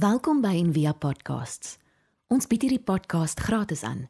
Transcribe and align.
Welkom 0.00 0.38
by 0.40 0.54
Envia 0.56 0.94
Podcasts. 0.96 1.74
Ons 2.32 2.46
bied 2.48 2.62
hierdie 2.64 2.80
podcast 2.80 3.42
gratis 3.44 3.82
aan. 3.84 4.06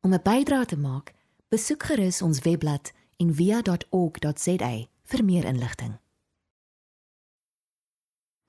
Om 0.00 0.14
'n 0.14 0.22
bydrae 0.24 0.64
te 0.64 0.78
maak, 0.78 1.12
besoek 1.52 1.82
gerus 1.82 2.22
ons 2.22 2.40
webblad 2.40 2.92
en 3.16 3.34
via.org.za 3.34 4.72
vir 5.04 5.24
meer 5.24 5.44
inligting. 5.44 5.98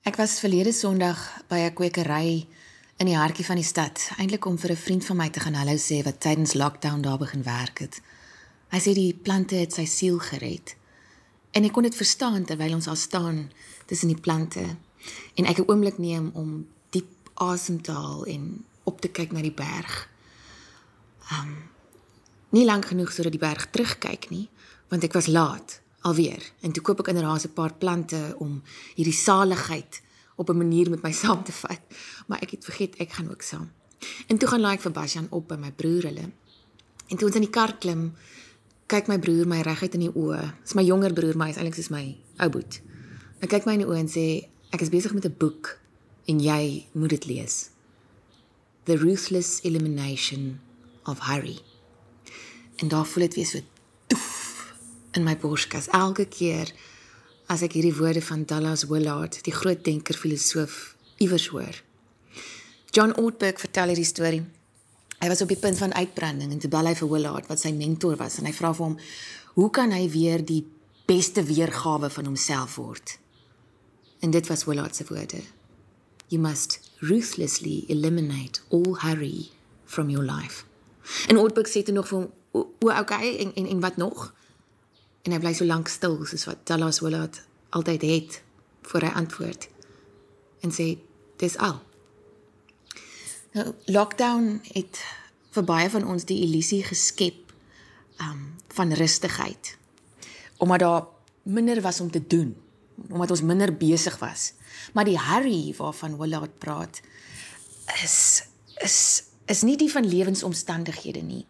Ek 0.02 0.16
was 0.16 0.40
verlede 0.40 0.72
Sondag 0.72 1.44
by 1.50 1.60
'n 1.68 1.74
kwekery 1.74 2.48
in 2.98 3.06
die 3.06 3.18
hartjie 3.18 3.46
van 3.46 3.56
die 3.56 3.72
stad, 3.74 4.12
eintlik 4.18 4.46
om 4.46 4.58
vir 4.58 4.72
'n 4.72 4.84
vriend 4.86 5.06
van 5.06 5.18
my 5.18 5.30
te 5.30 5.40
gaan 5.40 5.54
hallo 5.54 5.76
sê 5.76 6.04
wat 6.04 6.20
tydens 6.20 6.54
lockdown 6.54 7.02
daar 7.02 7.18
begin 7.18 7.44
werk 7.44 7.80
het. 7.80 8.02
Hy 8.70 8.80
sê 8.80 8.94
die 8.94 9.14
plante 9.14 9.56
het 9.56 9.74
sy 9.74 9.86
siel 9.86 10.20
gered. 10.20 10.76
En 11.52 11.64
ek 11.64 11.72
kon 11.72 11.84
dit 11.84 11.96
verstaan 11.96 12.46
terwyl 12.46 12.74
ons 12.74 12.88
al 12.88 12.96
staan 12.96 13.52
tussen 13.86 14.08
die 14.08 14.22
plante 14.22 14.78
en 15.36 15.46
ek 15.46 15.60
'n 15.60 15.68
oomblik 15.68 15.98
neem 15.98 16.32
om 16.34 16.68
diep 16.90 17.30
asem 17.34 17.82
te 17.82 17.92
haal 17.92 18.26
en 18.26 18.66
op 18.84 19.02
te 19.02 19.08
kyk 19.08 19.32
na 19.32 19.42
die 19.42 19.52
berg. 19.56 20.10
Um 21.32 21.70
nie 22.50 22.66
lank 22.66 22.86
genoeg 22.86 23.12
sodat 23.12 23.32
die 23.32 23.40
berg 23.40 23.70
terugkyk 23.70 24.30
nie, 24.30 24.50
want 24.90 25.04
ek 25.04 25.14
was 25.14 25.28
laat 25.28 25.82
alweer 26.02 26.42
en 26.60 26.72
toe 26.72 26.84
koop 26.84 27.00
ek 27.00 27.08
inderdaad 27.08 27.46
'n 27.46 27.54
paar 27.54 27.74
plante 27.74 28.36
om 28.38 28.62
hierdie 28.96 29.14
saligheid 29.14 30.02
op 30.36 30.50
'n 30.50 30.58
manier 30.58 30.90
met 30.90 31.02
my 31.02 31.12
saam 31.22 31.44
te 31.44 31.52
vat, 31.52 31.82
maar 32.28 32.40
ek 32.42 32.52
het 32.52 32.66
vergeet 32.66 32.96
ek 32.96 33.12
gaan 33.12 33.30
ook 33.30 33.42
saam. 33.42 33.72
En 34.28 34.38
toe 34.38 34.48
gaan 34.48 34.66
ek 34.66 34.82
vir 34.82 34.92
Basjan 34.92 35.28
op 35.30 35.48
by 35.48 35.56
my 35.56 35.72
broer 35.72 36.04
hulle. 36.04 36.32
En 37.08 37.18
toe 37.18 37.28
ons 37.28 37.36
in 37.36 37.42
die 37.42 37.50
kar 37.50 37.78
klim, 37.78 38.14
kyk 38.88 39.08
my 39.08 39.20
broer 39.20 39.48
my 39.48 39.62
reguit 39.62 39.94
in 39.94 40.00
die 40.00 40.14
oë. 40.14 40.54
Dis 40.64 40.74
my 40.74 40.84
jonger 40.84 41.14
broer, 41.14 41.38
maar 41.38 41.48
hy's 41.48 41.58
eintlik 41.58 41.76
soos 41.76 41.92
my 41.94 42.18
ou 42.40 42.50
boet. 42.50 42.82
Hy 43.42 43.48
kyk 43.48 43.66
my 43.66 43.74
in 43.74 43.84
die 43.84 43.90
oë 43.90 44.00
en 44.00 44.12
sê 44.12 44.26
ek 44.70 44.82
is 44.86 44.92
besig 44.94 45.14
met 45.14 45.26
'n 45.26 45.36
boek 45.38 45.80
en 46.26 46.40
jy 46.40 46.86
moet 46.92 47.10
dit 47.10 47.26
lees. 47.26 47.70
The 48.84 48.98
Ruthless 48.98 49.60
Elimination 49.64 50.60
of 51.06 51.20
Hurry. 51.20 51.60
En 52.76 52.88
daar 52.88 53.06
voel 53.06 53.24
dit 53.24 53.36
weer 53.36 53.46
so 53.46 53.60
toef 54.08 54.74
in 55.12 55.24
my 55.24 55.38
borskas 55.38 55.88
elke 55.88 56.26
keer 56.26 56.74
as 57.48 57.62
ek 57.62 57.74
hierdie 57.74 57.96
woorde 57.96 58.22
van 58.22 58.46
Dallas 58.46 58.84
Willard, 58.84 59.44
die 59.44 59.54
groot 59.54 59.84
denker 59.84 60.16
filosoof, 60.16 60.96
iewers 61.18 61.48
hoor. 61.48 61.84
John 62.92 63.16
Ortberg 63.18 63.60
vertel 63.60 63.88
hierdie 63.88 64.06
storie. 64.06 64.44
Hy 65.20 65.28
was 65.28 65.42
op 65.42 65.48
die 65.48 65.58
punt 65.58 65.78
van 65.78 65.94
uitbranding 65.94 66.52
en 66.52 66.60
toe 66.60 66.70
bel 66.70 66.86
hy 66.86 66.96
vir 66.96 67.10
Willard 67.10 67.48
wat 67.48 67.60
sy 67.60 67.72
mentor 67.72 68.16
was 68.16 68.38
en 68.38 68.46
hy 68.46 68.54
vra 68.54 68.74
vir 68.74 68.86
hom 68.86 69.00
hoe 69.54 69.70
kan 69.70 69.92
hy 69.92 70.10
weer 70.10 70.46
die 70.46 70.66
beste 71.06 71.44
weergawe 71.44 72.10
van 72.10 72.26
homself 72.26 72.76
word? 72.76 73.18
En 74.20 74.30
dit 74.30 74.48
was 74.48 74.64
Willard 74.64 74.96
se 74.96 75.04
woorde. 75.08 75.42
You 76.28 76.42
must 76.42 76.80
ruthlessly 76.98 77.84
eliminate 77.88 78.62
all 78.70 78.96
hurry 78.98 79.50
from 79.86 80.10
your 80.10 80.32
life. 80.32 80.64
En 81.28 81.38
Ortberg 81.38 81.68
sê 81.68 81.84
toe 81.84 81.94
nog 81.94 82.08
vir 82.08 82.18
hom, 82.18 82.32
"O, 82.52 82.70
okay, 82.80 83.38
en 83.38 83.56
en 83.56 83.66
en 83.66 83.80
wat 83.80 83.98
nog?" 83.98 84.34
En 85.22 85.32
hy 85.32 85.40
bly 85.40 85.54
so 85.54 85.66
lank 85.66 85.88
stil 85.88 86.26
soos 86.26 86.46
wat 86.46 86.66
Dallas 86.68 87.00
Willard 87.00 87.42
altyd 87.70 88.02
het 88.02 88.42
voor 88.82 89.02
hy 89.02 89.12
antwoord. 89.14 89.70
En 90.60 90.72
sê, 90.72 90.98
"Dis 91.36 91.58
al." 91.58 91.82
Nou, 93.52 93.74
lockdown 93.86 94.60
het 94.74 95.06
vir 95.50 95.64
baie 95.64 95.90
van 95.90 96.06
ons 96.06 96.26
die 96.26 96.42
illusie 96.42 96.84
geskep 96.84 97.54
um 98.22 98.56
van 98.68 98.94
rustigheid. 98.94 99.78
Omdat 100.58 100.80
daar 100.80 101.06
minder 101.44 101.82
was 101.82 102.00
om 102.00 102.12
te 102.12 102.28
doen 102.28 102.56
omdat 103.10 103.32
ons 103.32 103.42
minder 103.42 103.74
besig 103.74 104.18
was. 104.20 104.54
Maar 104.94 105.06
die 105.06 105.20
hurry 105.20 105.74
waarvan 105.78 106.18
Willard 106.18 106.58
praat 106.60 107.02
is 108.04 108.44
is 108.84 109.24
is 109.50 109.64
nie 109.66 109.78
die 109.78 109.90
van 109.92 110.06
lewensomstandighede 110.06 111.22
nie. 111.22 111.46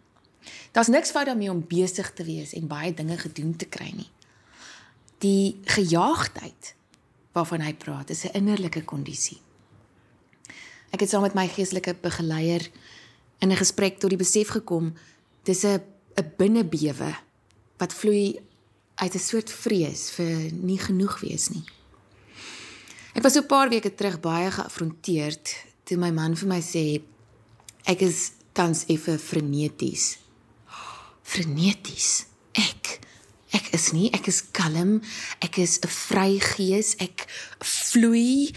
Daar's 0.72 0.88
niks 0.88 1.12
fout 1.12 1.26
daarmee 1.26 1.52
om 1.52 1.66
besig 1.68 2.14
te 2.14 2.24
wees 2.24 2.54
en 2.54 2.68
baie 2.68 2.94
dinge 2.94 3.18
gedoen 3.18 3.56
te 3.56 3.66
kry 3.66 3.92
nie. 3.92 4.10
Die 5.20 5.60
gejaagdheid 5.68 6.76
waarvan 7.36 7.62
hy 7.62 7.74
praat 7.74 8.10
is 8.10 8.24
'n 8.24 8.34
innerlike 8.34 8.84
kondisie. 8.84 9.42
Ek 10.92 11.00
het 11.00 11.10
saam 11.10 11.22
met 11.22 11.34
my 11.34 11.48
geestelike 11.48 11.96
begeleier 12.02 12.70
in 13.40 13.52
'n 13.52 13.56
gesprek 13.56 14.00
tot 14.00 14.10
die 14.10 14.24
besef 14.24 14.48
gekom 14.48 14.94
dis 15.44 15.64
'n 15.64 15.82
'n 16.16 16.34
binnebewe 16.38 17.16
wat 17.78 17.94
vloei 17.94 18.40
uit 19.00 19.14
'n 19.16 19.20
soort 19.30 19.52
vrees 19.52 20.12
vir 20.12 20.52
nie 20.52 20.80
genoeg 20.80 21.20
wees 21.20 21.50
nie. 21.50 21.64
Ek 23.16 23.24
was 23.24 23.34
so 23.34 23.42
'n 23.42 23.48
paar 23.48 23.70
weke 23.70 23.96
terug 23.96 24.20
baie 24.20 24.52
geafronteerd 24.52 25.56
toe 25.84 25.98
my 25.98 26.12
man 26.12 26.36
vir 26.36 26.48
my 26.48 26.62
sê 26.62 27.02
ek 27.86 28.02
is 28.02 28.32
tans 28.54 28.86
effe 28.88 29.18
freneties. 29.20 30.18
Freneties. 31.24 32.26
Ek 32.54 33.00
ek 33.52 33.74
is 33.74 33.92
nie, 33.92 34.12
ek 34.14 34.28
is 34.28 34.44
kalm, 34.52 35.02
ek 35.42 35.58
is 35.58 35.80
'n 35.80 35.88
vry 35.88 36.40
gees, 36.40 36.96
ek 37.00 37.28
vloei. 37.60 38.54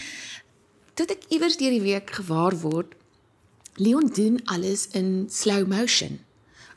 Tot 0.95 1.11
ek 1.11 1.25
iewers 1.31 1.57
deur 1.57 1.71
die 1.71 1.81
week 1.81 2.11
gewaar 2.11 2.53
word 2.61 2.95
Leon 3.75 4.11
doen 4.15 4.41
alles 4.45 4.89
in 4.89 5.27
slow 5.31 5.67
motion. 5.67 6.21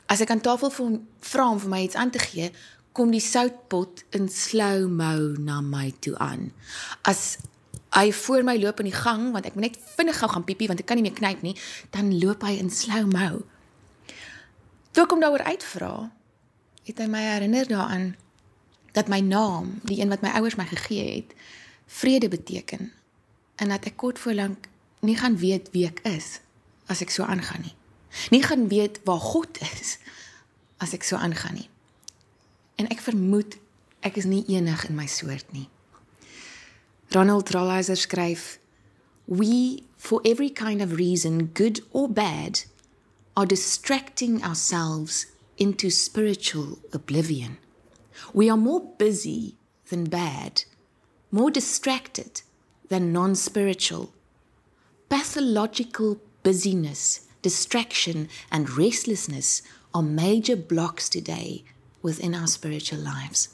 As 0.06 0.20
ek 0.20 0.30
aan 0.30 0.40
tafel 0.40 0.70
vir 0.70 0.84
hom 0.84 0.96
vra 1.20 1.48
om 1.52 1.58
vir 1.60 1.68
my 1.68 1.80
iets 1.84 1.98
aan 1.98 2.10
te 2.10 2.22
gee, 2.22 2.48
kom 2.96 3.12
die 3.12 3.20
soutpot 3.20 4.06
in 4.16 4.30
slow-mo 4.32 5.36
na 5.44 5.60
my 5.60 5.90
toe 6.00 6.14
aan. 6.22 6.48
As 7.04 7.36
hy 7.96 8.08
voor 8.12 8.44
my 8.44 8.56
loop 8.60 8.80
in 8.80 8.88
die 8.88 8.96
gang 8.96 9.28
want 9.34 9.48
ek 9.48 9.56
moet 9.56 9.68
net 9.68 9.78
vinnig 9.98 10.16
gou 10.20 10.28
gaan 10.32 10.46
piepie 10.48 10.68
want 10.70 10.80
ek 10.80 10.88
kan 10.88 10.98
nie 11.00 11.04
meer 11.04 11.16
knyp 11.16 11.44
nie, 11.44 11.56
dan 11.92 12.14
loop 12.16 12.44
hy 12.46 12.56
in 12.60 12.72
slow-mo. 12.72 13.42
Toe 14.96 15.04
kom 15.08 15.20
daaroor 15.20 15.44
uitvra, 15.44 16.08
het 16.88 17.02
hy 17.02 17.08
my 17.12 17.20
herinner 17.26 17.68
daaraan 17.68 18.14
dat 18.96 19.10
my 19.12 19.20
naam, 19.20 19.74
die 19.84 20.00
een 20.00 20.08
wat 20.08 20.24
my 20.24 20.32
ouers 20.40 20.56
my 20.56 20.64
gegee 20.70 21.18
het, 21.18 21.36
vrede 22.00 22.32
beteken 22.32 22.88
en 23.60 23.72
dat 23.72 23.90
ek 23.92 24.00
kort 24.00 24.20
voorlank 24.20 24.70
nie 25.04 25.18
gaan 25.20 25.36
weet 25.36 25.68
wie 25.76 25.84
ek 25.88 26.00
is 26.08 26.38
as 26.88 27.04
ek 27.04 27.12
so 27.12 27.28
aangaan 27.28 27.66
nie. 27.66 27.76
Nie 28.32 28.40
gaan 28.40 28.68
weet 28.72 29.02
waar 29.04 29.20
God 29.20 29.60
is 29.76 29.98
as 30.80 30.96
ek 30.96 31.04
so 31.04 31.20
aangaan 31.20 31.60
nie. 31.60 31.68
En 32.76 32.88
ek 32.92 33.00
vermoed 33.00 33.56
ek 34.04 34.18
is 34.20 34.28
nie 34.28 34.44
enig 34.52 34.84
in 34.88 34.96
my 34.96 35.06
soort 35.06 35.48
nie. 35.52 35.68
Ronald 37.14 37.50
Rolheiser 37.54 37.96
skryf: 37.96 38.58
We 39.26 39.84
for 39.96 40.20
every 40.24 40.50
kind 40.50 40.82
of 40.82 40.98
reason, 40.98 41.46
good 41.46 41.80
or 41.92 42.08
bad, 42.08 42.64
are 43.36 43.46
distracting 43.46 44.42
ourselves 44.44 45.26
into 45.56 45.90
spiritual 45.90 46.78
oblivion. 46.92 47.58
We 48.32 48.48
are 48.50 48.56
more 48.56 48.80
busy 48.98 49.56
than 49.88 50.04
bad, 50.04 50.64
more 51.30 51.50
distracted 51.50 52.42
than 52.88 53.12
non-spiritual. 53.12 54.12
Pathological 55.08 56.20
busyness, 56.42 57.26
distraction 57.42 58.28
and 58.50 58.70
restlessness 58.70 59.62
are 59.94 60.02
major 60.02 60.56
blocks 60.56 61.08
today 61.08 61.64
within 62.02 62.34
our 62.34 62.48
spiritual 62.48 63.00
lives. 63.00 63.48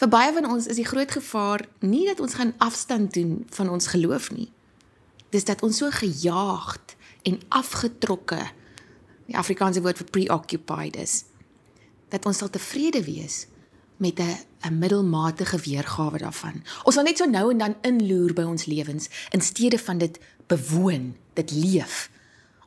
Vir 0.00 0.08
baie 0.08 0.32
van 0.32 0.46
ons 0.48 0.66
is 0.66 0.78
die 0.80 0.88
groot 0.88 1.10
gevaar 1.10 1.66
nie 1.84 2.06
dat 2.08 2.20
ons 2.20 2.34
gaan 2.34 2.54
afstand 2.58 3.12
doen 3.14 3.44
van 3.52 3.68
ons 3.68 3.90
geloof 3.92 4.30
nie. 4.32 4.48
Dis 5.30 5.44
dat 5.44 5.62
ons 5.62 5.76
so 5.76 5.90
gejaagd 5.92 6.96
en 7.28 7.40
afgetrokke 7.48 8.40
die 9.28 9.36
Afrikaanse 9.36 9.82
woord 9.84 10.00
vir 10.00 10.10
preoccupied 10.10 10.96
is 10.96 11.24
dat 12.10 12.24
ons 12.26 12.40
sal 12.40 12.50
tevrede 12.50 13.04
wees 13.04 13.44
met 14.00 14.18
'n 14.18 14.36
'n 14.64 14.78
middelmatige 14.78 15.58
weergawe 15.58 16.18
daarvan. 16.18 16.62
Ons 16.84 16.94
sal 16.94 17.04
net 17.04 17.18
so 17.18 17.24
nou 17.24 17.50
en 17.50 17.58
dan 17.58 17.76
inloer 17.82 18.32
by 18.32 18.42
ons 18.42 18.64
lewens 18.64 19.08
in 19.30 19.40
steede 19.40 19.78
van 19.78 19.98
dit 19.98 20.18
bewoon, 20.46 21.16
dit 21.34 21.50
leef. 21.50 22.10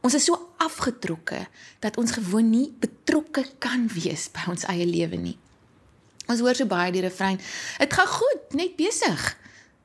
Ons 0.01 0.13
is 0.13 0.23
so 0.23 0.52
afgetrokke 0.65 1.45
dat 1.83 1.97
ons 1.97 2.11
gewoon 2.11 2.49
nie 2.49 2.69
betrokke 2.79 3.45
kan 3.59 3.87
wees 3.93 4.29
by 4.33 4.49
ons 4.53 4.65
eie 4.71 4.85
lewe 4.87 5.19
nie. 5.19 5.37
Ons 6.31 6.39
hoor 6.39 6.55
so 6.55 6.65
baie 6.69 6.91
die 6.95 7.03
refrein, 7.03 7.39
dit 7.79 7.93
gaan 7.93 8.07
goed, 8.07 8.55
net 8.55 8.77
besig. 8.79 9.23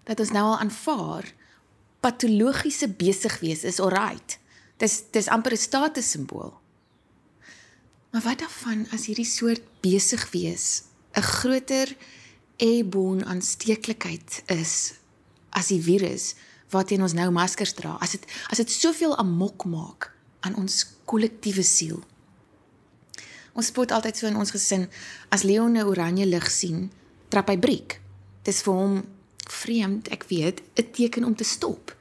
Dat 0.09 0.21
ons 0.23 0.33
nou 0.33 0.45
al 0.53 0.61
aanvaar 0.63 1.27
patologiese 2.01 2.89
besig 2.89 3.41
wees 3.43 3.65
is 3.67 3.81
alright. 3.83 4.39
Dis 4.79 5.03
dis 5.11 5.29
amper 5.29 5.53
'n 5.53 5.57
status 5.57 6.11
simbool. 6.11 6.55
Maar 8.11 8.23
wat 8.23 8.39
daarvan 8.39 8.87
as 8.93 9.07
hierdie 9.07 9.27
soort 9.27 9.63
besig 9.81 10.31
wees 10.31 10.83
'n 11.15 11.23
groter 11.23 11.97
airborne 12.57 13.25
aansteeklikheid 13.25 14.43
is 14.47 14.95
as 15.51 15.67
die 15.67 15.83
virus 15.83 16.35
waarteen 16.71 17.03
ons 17.03 17.13
nou 17.13 17.31
maskers 17.31 17.73
dra, 17.73 17.97
as 18.01 18.11
dit 18.11 18.25
as 18.51 18.57
dit 18.57 18.71
soveel 18.71 19.17
amok 19.17 19.65
maak 19.65 20.13
aan 20.41 20.57
ons 20.57 20.85
kollektiewe 21.09 21.65
siel. 21.67 22.01
Ons 23.59 23.73
spot 23.73 23.91
altyd 23.95 24.19
so 24.19 24.29
in 24.31 24.39
ons 24.39 24.53
gesin 24.55 24.87
as 25.35 25.43
Leon 25.43 25.75
'n 25.75 25.87
oranje 25.87 26.27
lig 26.27 26.51
sien, 26.51 26.91
trap 27.29 27.49
hy 27.49 27.59
briek. 27.59 28.01
Dis 28.45 28.63
vir 28.63 28.75
hom 28.75 28.95
vreemd, 29.49 30.09
ek 30.09 30.25
weet, 30.31 30.63
'n 30.79 30.91
teken 30.93 31.25
om 31.25 31.35
te 31.35 31.45
stop. 31.45 31.97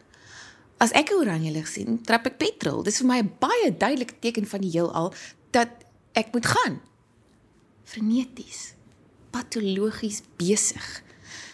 As 0.77 0.91
ek 0.91 1.09
'n 1.09 1.19
oranje 1.23 1.51
lig 1.51 1.67
sien, 1.67 2.01
trap 2.03 2.25
ek 2.25 2.37
petrol. 2.37 2.83
Dis 2.83 2.99
vir 2.99 3.07
my 3.07 3.19
'n 3.19 3.31
baie 3.39 3.71
duidelike 3.77 4.19
teken 4.19 4.45
van 4.45 4.61
die 4.61 4.71
heelal 4.71 5.13
dat 5.51 5.69
ek 6.13 6.33
moet 6.33 6.45
gaan. 6.45 6.81
Freneties, 7.83 8.73
patologies 9.31 10.21
besig. 10.37 11.03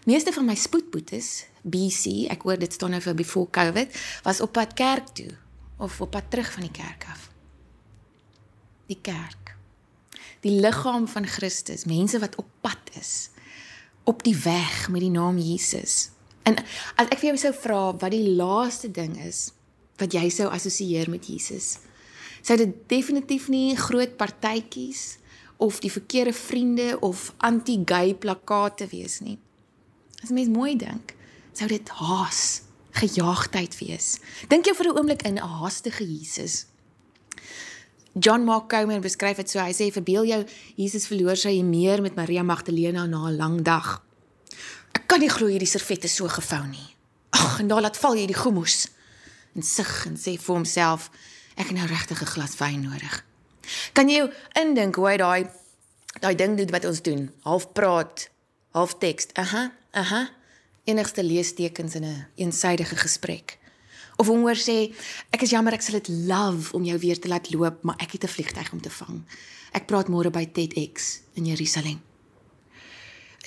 Meeste 0.06 0.34
van 0.34 0.46
my 0.46 0.56
spoedboetes, 0.56 1.46
BC, 1.62 2.28
ek 2.30 2.42
hoor 2.42 2.58
dit 2.58 2.74
staan 2.74 2.92
nou 2.92 3.02
vir 3.02 3.16
before 3.16 3.48
COVID, 3.50 3.88
was 4.24 4.42
op 4.42 4.52
pad 4.52 4.74
kerk 4.74 5.08
toe 5.14 5.43
of 5.78 6.02
op 6.02 6.12
pad 6.12 6.30
terug 6.30 6.52
van 6.52 6.68
die 6.68 6.72
kerk 6.72 7.06
af. 7.12 7.30
Die 8.86 9.00
kerk. 9.02 9.56
Die 10.44 10.60
liggaam 10.60 11.08
van 11.08 11.28
Christus, 11.28 11.86
mense 11.86 12.20
wat 12.20 12.36
op 12.36 12.50
pad 12.62 12.92
is 13.00 13.30
op 14.04 14.24
die 14.24 14.36
weg 14.36 14.90
met 14.90 15.02
die 15.02 15.12
naam 15.12 15.38
Jesus. 15.38 16.10
En 16.44 16.58
as 17.00 17.08
ek 17.08 17.22
vir 17.22 17.32
jou 17.32 17.40
sou 17.40 17.54
vra 17.56 17.82
wat 17.96 18.12
die 18.12 18.36
laaste 18.36 18.92
ding 18.92 19.16
is 19.24 19.52
wat 20.02 20.16
jy 20.16 20.26
sou 20.34 20.50
assosieer 20.52 21.08
met 21.12 21.28
Jesus, 21.30 21.78
sou 22.44 22.58
dit 22.60 22.74
definitief 22.92 23.48
nie 23.54 23.78
groot 23.80 24.18
partytjies 24.20 25.22
of 25.64 25.80
die 25.80 25.92
verkeerde 25.94 26.34
vriende 26.36 26.98
of 27.06 27.30
anti-gay 27.46 28.16
plakate 28.20 28.90
wees 28.92 29.22
nie. 29.24 29.38
As 30.24 30.34
mens 30.34 30.52
mooi 30.52 30.74
dink, 30.76 31.14
sou 31.56 31.70
dit 31.72 31.94
haas, 32.02 32.64
gejaagdheid 32.94 33.78
wees. 33.80 34.20
Dink 34.48 34.66
jy 34.66 34.74
vir 34.74 34.88
'n 34.88 34.98
oomblik 34.98 35.22
in 35.24 35.38
'n 35.38 35.48
haastige 35.60 36.06
Jesus? 36.06 36.66
John 38.14 38.44
Mark 38.44 38.70
Comer 38.70 39.00
beskryf 39.02 39.38
dit 39.38 39.50
so. 39.50 39.60
Hy 39.60 39.74
sê 39.74 39.92
verbeel 39.92 40.26
jou 40.26 40.46
Jesus 40.78 41.08
verloor 41.10 41.36
sy 41.36 41.62
meer 41.66 42.02
met 42.02 42.16
Maria 42.16 42.44
Magdalena 42.44 43.06
na 43.06 43.28
'n 43.28 43.38
lang 43.38 43.62
dag. 43.62 44.04
Ek 44.94 45.08
kan 45.08 45.20
nie 45.20 45.30
glo 45.30 45.48
hierdie 45.48 45.68
servette 45.68 46.08
so 46.08 46.28
gevou 46.28 46.68
nie. 46.68 46.96
Ag, 47.30 47.60
en 47.60 47.68
daar 47.68 47.82
laat 47.82 47.98
val 47.98 48.16
jy 48.16 48.26
die 48.26 48.38
goemoes. 48.38 48.88
En 49.56 49.64
sug 49.64 50.06
en 50.06 50.16
sê 50.18 50.38
vir 50.38 50.56
homself, 50.56 51.10
ek 51.56 51.68
het 51.68 51.78
nou 51.78 51.88
regtig 51.88 52.22
'n 52.22 52.26
glas 52.26 52.58
wyn 52.58 52.82
nodig. 52.82 53.26
Kan 53.94 54.10
jy 54.10 54.30
indink 54.54 54.96
hoe 54.96 55.08
hy 55.08 55.18
daai 55.18 55.50
daai 56.22 56.36
ding 56.36 56.58
doen 56.58 56.70
wat 56.70 56.86
ons 56.86 57.02
doen? 57.02 57.32
Half 57.44 57.72
praat, 57.74 58.30
half 58.72 58.98
teks. 58.98 59.28
Aha, 59.34 59.72
aha. 59.92 60.30
Enigste 60.84 61.24
leestekens 61.24 61.96
in 61.96 62.04
'n 62.04 62.06
een 62.06 62.26
eensidedige 62.36 62.96
gesprek. 62.96 63.58
Of 64.16 64.28
hom 64.28 64.42
hoor 64.42 64.56
sê, 64.56 64.94
ek 65.30 65.42
is 65.42 65.50
jammer 65.50 65.74
ek 65.74 65.82
sal 65.82 66.00
dit 66.00 66.08
love 66.08 66.74
om 66.74 66.84
jou 66.84 66.98
weer 67.00 67.20
te 67.20 67.28
laat 67.28 67.54
loop, 67.54 67.84
maar 67.84 67.96
ek 67.98 68.12
het 68.12 68.24
'n 68.24 68.28
vliegtyg 68.28 68.72
om 68.72 68.82
te 68.82 68.90
vang. 68.90 69.24
Ek 69.72 69.86
praat 69.86 70.08
môre 70.08 70.30
by 70.30 70.46
TEDx 70.46 71.22
in 71.34 71.46
Jerusalem. 71.46 72.02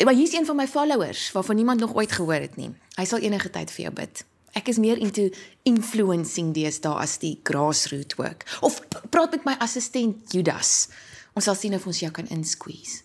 Maar 0.05 0.15
hier's 0.15 0.33
een 0.33 0.47
van 0.47 0.57
my 0.57 0.67
followers 0.69 1.33
waarvan 1.33 1.57
niemand 1.57 1.81
nog 1.81 1.95
ooit 1.95 2.13
gehoor 2.13 2.41
het 2.41 2.57
nie. 2.57 2.75
Hy 2.95 3.05
sal 3.05 3.19
enige 3.19 3.51
tyd 3.51 3.71
vir 3.71 3.83
jou 3.83 3.95
bid. 3.95 4.25
Ek 4.53 4.69
is 4.69 4.79
meer 4.81 4.99
into 4.99 5.29
influencing 5.63 6.55
deesdae 6.55 6.95
as 7.01 7.19
die 7.19 7.41
grassroots 7.43 8.15
work. 8.15 8.45
Of 8.61 8.81
praat 9.11 9.31
met 9.31 9.45
my 9.45 9.55
assistent 9.59 10.33
Judas. 10.33 10.89
Ons 11.33 11.45
sal 11.45 11.55
sien 11.55 11.75
of 11.75 11.87
ons 11.87 12.01
jou 12.01 12.11
kan 12.11 12.29
insqueeze. 12.29 13.03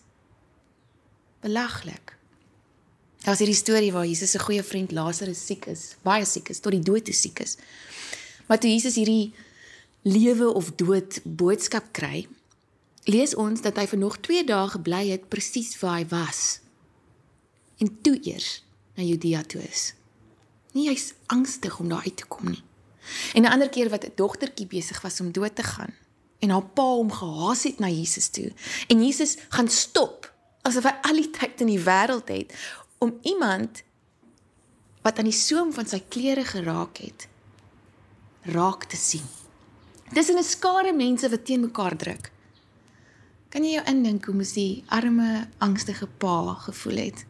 Belaglik. 1.40 2.16
Daar 3.22 3.36
is 3.36 3.38
hierdie 3.38 3.58
storie 3.58 3.92
waar 3.94 4.06
Jesus 4.06 4.30
se 4.30 4.38
goeie 4.38 4.62
vriend 4.62 4.90
Lazarus 4.90 5.44
siek 5.46 5.66
is, 5.70 5.94
baie 6.02 6.24
siek 6.26 6.48
is, 6.50 6.58
tot 6.58 6.74
die 6.74 6.82
dood 6.82 7.04
toe 7.06 7.14
siek 7.14 7.38
is. 7.44 7.56
Maar 8.48 8.58
toe 8.58 8.70
Jesus 8.70 8.98
hierdie 8.98 9.30
lewe 10.02 10.48
of 10.50 10.72
dood 10.74 11.20
boodskap 11.22 11.92
kry, 11.94 12.26
lees 13.06 13.36
ons 13.38 13.62
dat 13.62 13.78
hy 13.78 13.86
vir 13.86 14.02
nog 14.02 14.18
2 14.26 14.42
dae 14.48 14.66
gebly 14.74 15.04
het 15.12 15.28
presies 15.30 15.76
waar 15.78 16.00
hy 16.00 16.06
was. 16.10 16.42
En 17.78 17.94
toe 18.02 18.18
eers 18.26 18.64
na 18.98 19.06
Judea 19.06 19.44
toe 19.46 19.62
is. 19.62 19.92
Nie 20.74 20.88
hy's 20.90 21.12
angstig 21.30 21.78
om 21.78 21.90
daar 21.92 22.02
uit 22.02 22.16
te 22.18 22.26
kom 22.26 22.50
nie. 22.50 22.62
En 23.34 23.42
'n 23.42 23.52
ander 23.54 23.68
keer 23.68 23.90
wat 23.90 24.04
'n 24.04 24.18
dogtertjie 24.18 24.66
besig 24.66 25.00
was 25.02 25.20
om 25.20 25.32
dood 25.32 25.54
te 25.54 25.62
gaan 25.62 25.94
en 26.38 26.50
haar 26.50 26.66
pa 26.74 26.82
hom 26.82 27.12
gehaas 27.12 27.62
het 27.62 27.78
na 27.78 27.88
Jesus 27.88 28.28
toe. 28.28 28.52
En 28.88 29.04
Jesus 29.06 29.36
gaan 29.48 29.68
stop 29.68 30.34
asof 30.62 30.84
hy 30.84 30.94
al 31.02 31.18
die 31.18 31.30
tyd 31.30 31.60
in 31.60 31.66
die 31.66 31.82
wêreld 31.82 32.28
het 32.28 32.54
om 33.02 33.18
iemand 33.26 33.82
wat 35.02 35.18
aan 35.18 35.30
die 35.30 35.36
soem 35.36 35.72
van 35.74 35.88
sy 35.90 35.98
klere 36.08 36.44
geraak 36.46 37.02
het 37.02 37.26
raak 38.42 38.84
te 38.90 38.96
sien. 38.96 39.26
Dis 40.12 40.28
'n 40.28 40.42
skare 40.42 40.92
mense 40.92 41.28
wat 41.28 41.44
teen 41.44 41.60
mekaar 41.60 41.96
druk. 41.96 42.30
Kan 43.48 43.64
jy 43.64 43.74
jou 43.74 43.84
indink 43.86 44.24
hoe 44.24 44.34
mos 44.34 44.52
die 44.52 44.84
arme 44.86 45.48
angstige 45.58 46.06
pa 46.06 46.54
gevoel 46.54 46.96
het? 46.96 47.24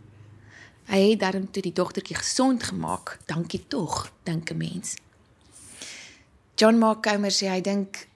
Hy 0.87 1.11
het 1.11 1.21
daarom 1.21 1.51
toe 1.51 1.63
die 1.63 1.73
dogtertjie 1.73 2.17
gesond 2.17 2.63
gemaak. 2.63 3.19
Dankie 3.27 3.65
tog, 3.69 4.13
dink 4.23 4.51
'n 4.51 4.57
mens. 4.57 4.97
John 6.57 6.79
Mark 6.79 7.03
Comer 7.03 7.31
sê 7.31 7.49
hy 7.49 7.61
dink 7.61 8.09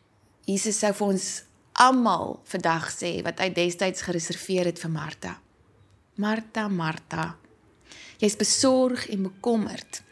Jesus 0.45 0.79
sou 0.79 0.93
vir 0.93 1.07
ons 1.07 1.43
almal 1.73 2.41
vandag 2.45 2.91
sê 2.93 3.23
wat 3.23 3.39
hy 3.39 3.51
destyds 3.53 4.03
gereserveer 4.03 4.65
het 4.65 4.79
vir 4.79 4.91
Martha. 4.91 5.41
Martha, 6.15 6.69
Martha, 6.69 7.37
Jy's 8.23 8.37
besorg 8.37 9.09
en 9.13 9.29
bekommerd 9.29 10.03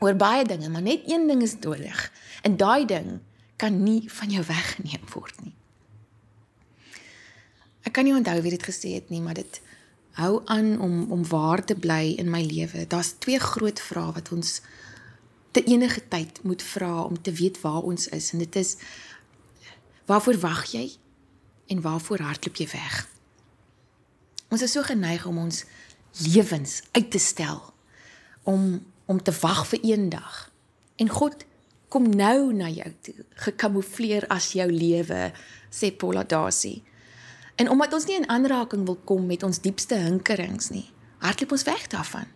oor 0.00 0.16
baie 0.16 0.44
dinge, 0.44 0.68
maar 0.68 0.82
net 0.84 1.04
een 1.08 1.28
ding 1.28 1.42
is 1.42 1.58
nodig. 1.60 2.12
En 2.42 2.56
daai 2.56 2.84
ding 2.86 3.20
kan 3.56 3.82
nie 3.82 4.10
van 4.10 4.30
jou 4.30 4.44
weggeneem 4.44 5.04
word 5.12 5.44
nie. 5.44 5.54
Ek 7.84 7.92
kan 7.92 8.04
nie 8.04 8.16
onthou 8.16 8.40
wie 8.42 8.54
dit 8.56 8.64
gesê 8.64 8.96
het 8.96 9.12
nie, 9.12 9.20
maar 9.20 9.36
dit 9.38 9.60
hou 10.18 10.40
aan 10.50 10.78
om 10.80 11.12
om 11.12 11.24
waar 11.28 11.64
te 11.64 11.74
bly 11.74 12.14
in 12.18 12.30
my 12.30 12.42
lewe. 12.42 12.86
Daar's 12.86 13.14
twee 13.18 13.38
groot 13.38 13.80
vrae 13.80 14.12
wat 14.16 14.32
ons 14.32 14.60
te 15.54 15.62
enige 15.64 16.02
tyd 16.08 16.42
moet 16.42 16.62
vra 16.62 17.02
om 17.02 17.20
te 17.22 17.32
weet 17.32 17.60
waar 17.60 17.82
ons 17.82 18.08
is 18.08 18.32
en 18.32 18.38
dit 18.42 18.56
is 18.56 18.76
waarvoor 20.06 20.38
wag 20.42 20.64
jy 20.72 20.88
en 21.66 21.80
waarvoor 21.80 22.18
hardloop 22.18 22.56
jy 22.56 22.68
weg? 22.72 23.04
Ons 24.50 24.62
is 24.62 24.72
so 24.72 24.82
geneig 24.82 25.26
om 25.26 25.38
ons 25.38 25.64
lewens 26.22 26.82
uit 26.92 27.10
te 27.10 27.18
stel 27.18 27.62
om 28.42 28.82
om 29.06 29.22
te 29.22 29.32
wag 29.40 29.66
vir 29.68 29.82
eendag. 29.84 30.50
En 30.96 31.08
God 31.12 31.44
kom 31.92 32.06
nou 32.16 32.54
na 32.56 32.70
jou 32.72 32.88
toe, 33.04 33.14
gekamoufleer 33.44 34.24
as 34.32 34.54
jou 34.56 34.64
lewe, 34.72 35.26
sê 35.68 35.90
Paula 35.92 36.22
Dasie. 36.24 36.80
En 37.60 37.68
omdat 37.68 37.92
ons 37.92 38.06
nie 38.08 38.16
in 38.16 38.28
aanraking 38.32 38.86
wil 38.88 38.96
kom 39.04 39.26
met 39.28 39.44
ons 39.44 39.60
diepste 39.60 39.98
hinkerings 40.00 40.70
nie, 40.72 40.86
hardloop 41.20 41.52
ons 41.52 41.66
weg 41.68 41.84
daarvan. 41.92 42.30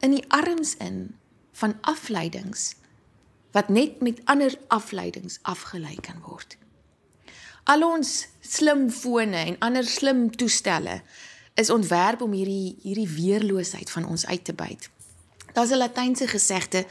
In 0.00 0.16
die 0.16 0.24
arms 0.32 0.78
in 0.80 1.10
van 1.60 1.76
afleidings 1.84 2.74
wat 3.52 3.68
net 3.68 4.00
met 4.00 4.22
ander 4.30 4.54
afleidings 4.72 5.38
afgelei 5.42 5.96
kan 6.00 6.22
word. 6.24 6.56
Al 7.68 7.84
ons 7.84 8.28
slimfone 8.40 9.36
en 9.36 9.58
ander 9.58 9.86
slim 9.86 10.30
toestelle 10.30 11.00
is 11.60 11.70
ontwerp 11.70 12.22
om 12.24 12.32
hierdie 12.32 12.76
hierdie 12.82 13.08
weerloosheid 13.08 13.90
van 13.90 14.06
ons 14.08 14.26
uit 14.26 14.44
te 14.44 14.54
byt. 14.56 14.90
Daar's 15.52 15.70
'n 15.70 15.82
latynse 15.82 16.26
gesegde 16.26 16.86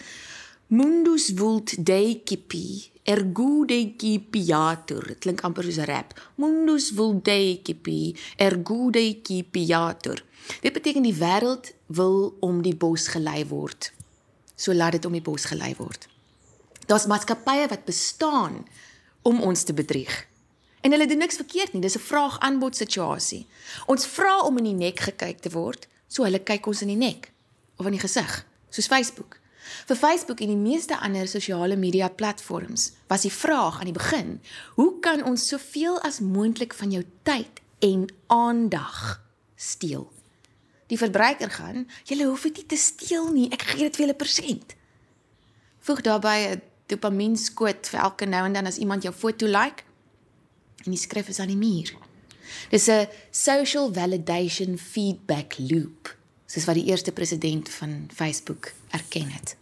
Mundus 0.70 1.32
vult 1.36 1.86
decipi 1.86 2.92
ergo 3.04 3.66
decipiatur. 3.66 5.08
Dit 5.08 5.18
klink 5.20 5.42
amper 5.42 5.64
soos 5.64 5.78
'n 5.78 5.90
rap. 5.90 6.14
Mundus 6.36 6.92
vult 6.94 7.26
decipi 7.26 8.16
ergo 8.38 8.90
decipiatur. 8.90 10.24
Dit 10.62 10.74
beteken 10.74 11.02
die 11.02 11.16
wêreld 11.16 11.74
wil 11.86 12.38
om 12.40 12.62
die 12.62 12.76
bos 12.76 13.08
gelei 13.08 13.48
word. 13.48 13.92
So 14.56 14.74
laat 14.74 14.92
dit 14.92 15.06
om 15.06 15.12
die 15.12 15.22
bos 15.22 15.46
gelei 15.46 15.74
word. 15.78 16.08
Daar's 16.86 17.06
maatskappye 17.06 17.68
wat 17.68 17.86
bestaan 17.86 18.68
om 19.22 19.42
ons 19.42 19.64
te 19.64 19.74
bedrieg. 19.74 20.29
En 20.82 20.92
hulle 20.92 21.08
doen 21.08 21.18
niks 21.18 21.36
verkeerd 21.36 21.74
nie. 21.74 21.82
Dis 21.82 21.96
'n 21.96 22.08
vraag-aanbod 22.12 22.76
situasie. 22.76 23.48
Ons 23.86 24.06
vra 24.06 24.42
om 24.42 24.58
in 24.58 24.64
die 24.64 24.74
nek 24.86 25.00
gekyk 25.00 25.40
te 25.40 25.50
word, 25.50 25.88
so 26.08 26.24
hulle 26.24 26.44
kyk 26.44 26.66
ons 26.68 26.82
in 26.82 26.88
die 26.88 26.96
nek 26.96 27.32
of 27.78 27.86
in 27.86 27.92
die 27.92 28.00
gesig, 28.00 28.46
soos 28.70 28.88
Facebook. 28.88 29.40
Vir 29.86 29.96
Facebook 29.96 30.42
en 30.42 30.48
die 30.48 30.60
meeste 30.60 30.98
ander 31.00 31.28
sosiale 31.28 31.76
media 31.76 32.10
platforms 32.10 32.92
was 33.08 33.22
die 33.22 33.34
vraag 33.34 33.80
aan 33.80 33.92
die 33.92 33.98
begin: 33.98 34.42
"Hoe 34.76 35.00
kan 35.00 35.24
ons 35.24 35.48
soveel 35.48 36.00
as 36.02 36.20
moontlik 36.20 36.74
van 36.74 36.92
jou 36.92 37.04
tyd 37.24 37.62
en 37.80 38.08
aandag 38.28 39.22
steel?" 39.56 40.12
Die 40.88 40.98
verbruiker 40.98 41.50
gaan: 41.50 41.88
"Julle 42.04 42.26
hoef 42.26 42.42
dit 42.42 42.56
nie 42.56 42.66
te 42.66 42.76
steel 42.76 43.32
nie. 43.32 43.50
Ek 43.52 43.62
gee 43.62 43.84
dit 43.84 43.96
vir 43.96 44.06
julle 44.06 44.18
persent." 44.18 44.76
Voeg 45.80 46.02
daarbey 46.02 46.56
'n 46.56 46.62
dopamienskoot 46.86 47.88
vir 47.88 48.00
elke 48.00 48.26
nou 48.26 48.46
en 48.46 48.54
dan 48.54 48.66
as 48.66 48.78
iemand 48.78 49.04
jou 49.04 49.14
foto 49.14 49.46
like 49.46 49.84
en 50.84 50.92
die 50.92 51.00
skrif 51.00 51.28
is 51.28 51.40
aan 51.40 51.52
die 51.52 51.58
muur. 51.58 51.94
Dis 52.70 52.88
'n 52.88 53.08
social 53.32 53.94
validation 53.94 54.78
feedback 54.78 55.58
loop, 55.58 56.16
soos 56.46 56.66
wat 56.66 56.76
die 56.76 56.86
eerste 56.86 57.12
president 57.12 57.70
van 57.70 58.10
Facebook 58.14 58.72
erken 58.90 59.30
het. 59.30 59.56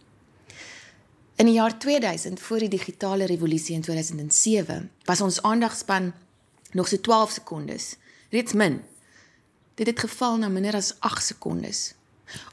In 1.36 1.46
die 1.46 1.54
jaar 1.54 1.78
2000, 1.78 2.40
voor 2.40 2.58
die 2.58 2.68
digitale 2.68 3.24
revolusie 3.24 3.74
in 3.74 3.80
2007, 3.80 4.90
was 5.04 5.20
ons 5.20 5.42
aandagspan 5.42 6.12
nog 6.70 6.88
so 6.88 7.00
12 7.00 7.30
sekondes, 7.30 7.96
reeds 8.30 8.52
min. 8.52 8.82
Dit 9.74 9.86
het 9.86 9.98
geval 9.98 10.36
na 10.36 10.48
minder 10.48 10.74
as 10.74 10.94
8 10.98 11.24
sekondes. 11.24 11.94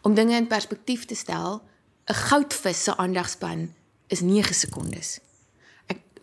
Om 0.02 0.14
dinge 0.14 0.36
in 0.36 0.48
perspektief 0.48 1.06
te 1.06 1.16
stel, 1.16 1.62
'n 2.06 2.14
goudvis 2.14 2.84
se 2.84 2.98
aandagspan 2.98 3.74
is 4.08 4.22
9 4.22 4.56
sekondes. 4.56 5.20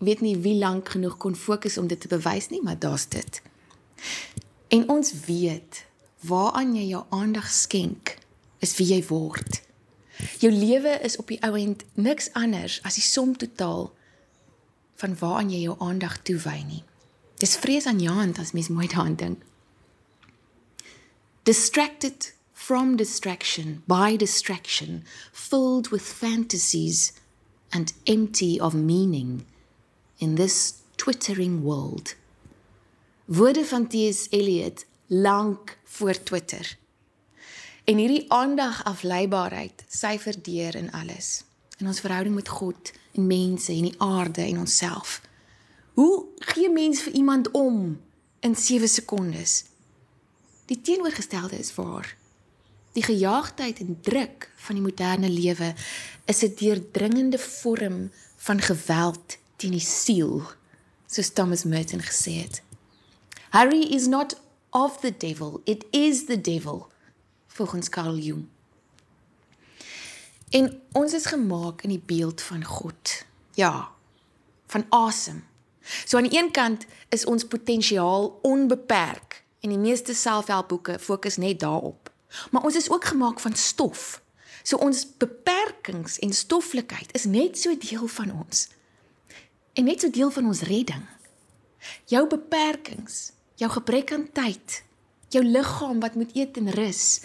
Weet 0.02 0.20
nie 0.20 0.36
wie 0.42 0.58
lank 0.58 0.88
genoeg 0.88 1.16
kon 1.16 1.36
fokus 1.38 1.78
om 1.78 1.86
dit 1.86 2.00
te 2.00 2.08
bewys 2.10 2.48
nie, 2.50 2.62
maar 2.62 2.78
daar's 2.78 3.08
dit. 3.08 3.42
En 4.68 4.88
ons 4.90 5.12
weet 5.26 5.84
waaraan 6.26 6.74
jy 6.74 6.88
jou 6.88 7.04
aandag 7.14 7.50
skenk, 7.50 8.16
is 8.58 8.74
wie 8.78 8.86
jy 8.88 8.98
word. 9.06 9.60
Jou 10.42 10.50
lewe 10.52 10.96
is 11.06 11.16
op 11.22 11.30
die 11.30 11.38
ou 11.46 11.54
end 11.58 11.84
niks 11.94 12.32
anders 12.38 12.80
as 12.82 12.98
die 12.98 13.04
som 13.06 13.36
totaal 13.38 13.92
van 15.02 15.14
waaraan 15.18 15.54
jy 15.54 15.62
jou 15.68 15.76
aandag 15.78 16.18
toewy 16.26 16.58
nie. 16.66 16.82
Dis 17.38 17.54
vrees 17.62 17.86
aan 17.86 18.02
hand 18.06 18.38
as 18.42 18.52
mens 18.52 18.70
mooi 18.74 18.86
daaraan 18.90 19.16
dink. 19.18 19.46
Distracted 21.42 22.34
from 22.52 22.96
distraction 22.96 23.82
by 23.86 24.16
distraction, 24.16 25.02
filled 25.32 25.90
with 25.90 26.02
fantasies 26.02 27.12
and 27.70 27.94
empty 28.06 28.58
of 28.60 28.74
meaning 28.74 29.46
in 30.22 30.34
this 30.34 30.74
twittering 30.94 31.60
world. 31.62 32.14
Woorde 33.24 33.64
van 33.64 33.86
T.S. 33.86 34.26
Eliot 34.30 34.84
lank 35.06 35.78
voor 35.84 36.22
Twitter. 36.22 36.78
En 37.84 37.96
hierdie 37.96 38.24
aandag 38.32 38.84
afleibaarheid 38.84 39.84
syfer 39.88 40.42
deur 40.42 40.74
in 40.74 40.92
alles. 40.92 41.42
In 41.78 41.86
ons 41.86 42.00
verhouding 42.00 42.34
met 42.34 42.48
God 42.48 42.92
en 43.12 43.26
mense 43.26 43.72
en 43.72 43.82
die 43.82 43.94
aarde 43.98 44.42
en 44.42 44.58
onsself. 44.58 45.20
Hoe 45.92 46.24
gee 46.38 46.70
mens 46.70 47.02
vir 47.02 47.12
iemand 47.12 47.50
om 47.50 48.00
in 48.40 48.56
7 48.56 48.88
sekondes? 48.88 49.64
Die 50.70 50.80
teenoorgestelde 50.80 51.58
is 51.58 51.74
waar. 51.74 52.16
Die 52.92 53.02
gejaagdheid 53.02 53.78
en 53.78 53.98
druk 54.00 54.50
van 54.56 54.78
die 54.78 54.84
moderne 54.84 55.28
lewe 55.28 55.74
is 56.24 56.42
'n 56.42 56.54
deurdringende 56.56 57.38
vorm 57.38 58.10
van 58.36 58.60
geweld 58.60 59.40
teen 59.62 59.76
die 59.76 59.84
siel, 59.84 60.40
soos 61.06 61.30
Thomas 61.36 61.62
Merton 61.68 62.02
gesê 62.02 62.40
het. 62.42 62.62
Hurry 63.54 63.84
is 63.94 64.08
not 64.10 64.34
of 64.70 64.98
the 65.02 65.12
devil, 65.12 65.60
it 65.64 65.84
is 65.90 66.26
the 66.26 66.40
devil, 66.40 66.88
volgens 67.46 67.88
Carl 67.88 68.16
Jung. 68.16 68.48
En 70.50 70.80
ons 70.92 71.12
is 71.12 71.26
gemaak 71.30 71.82
in 71.86 71.94
die 71.94 72.02
beeld 72.06 72.42
van 72.42 72.64
God. 72.64 73.24
Ja, 73.54 73.88
van 74.66 74.84
asem. 74.88 75.44
So 76.04 76.16
aan 76.16 76.28
die 76.28 76.38
een 76.38 76.50
kant 76.50 76.84
is 77.08 77.24
ons 77.24 77.46
potensiaal 77.46 78.38
onbeperk 78.42 79.42
en 79.60 79.72
die 79.72 79.78
meeste 79.78 80.14
selfhelpboeke 80.14 80.98
fokus 80.98 81.36
net 81.36 81.60
daarop. 81.60 82.10
Maar 82.50 82.62
ons 82.62 82.76
is 82.76 82.90
ook 82.90 83.04
gemaak 83.04 83.40
van 83.40 83.56
stof. 83.56 84.20
So 84.62 84.76
ons 84.76 85.06
beperkings 85.16 86.18
en 86.18 86.32
stoffelikheid 86.32 87.14
is 87.14 87.24
net 87.24 87.58
so 87.58 87.76
deel 87.78 88.06
van 88.06 88.32
ons. 88.44 88.68
En 89.72 89.84
net 89.88 90.00
so 90.00 90.10
deel 90.12 90.30
van 90.30 90.46
ons 90.46 90.60
redding. 90.68 91.04
Jou 92.12 92.26
beperkings, 92.28 93.32
jou 93.56 93.70
gebrek 93.72 94.12
aan 94.12 94.26
tyd, 94.36 94.82
jou 95.32 95.42
liggaam 95.44 96.00
wat 96.02 96.14
moet 96.14 96.34
eet 96.36 96.58
en 96.60 96.68
rus, 96.76 97.22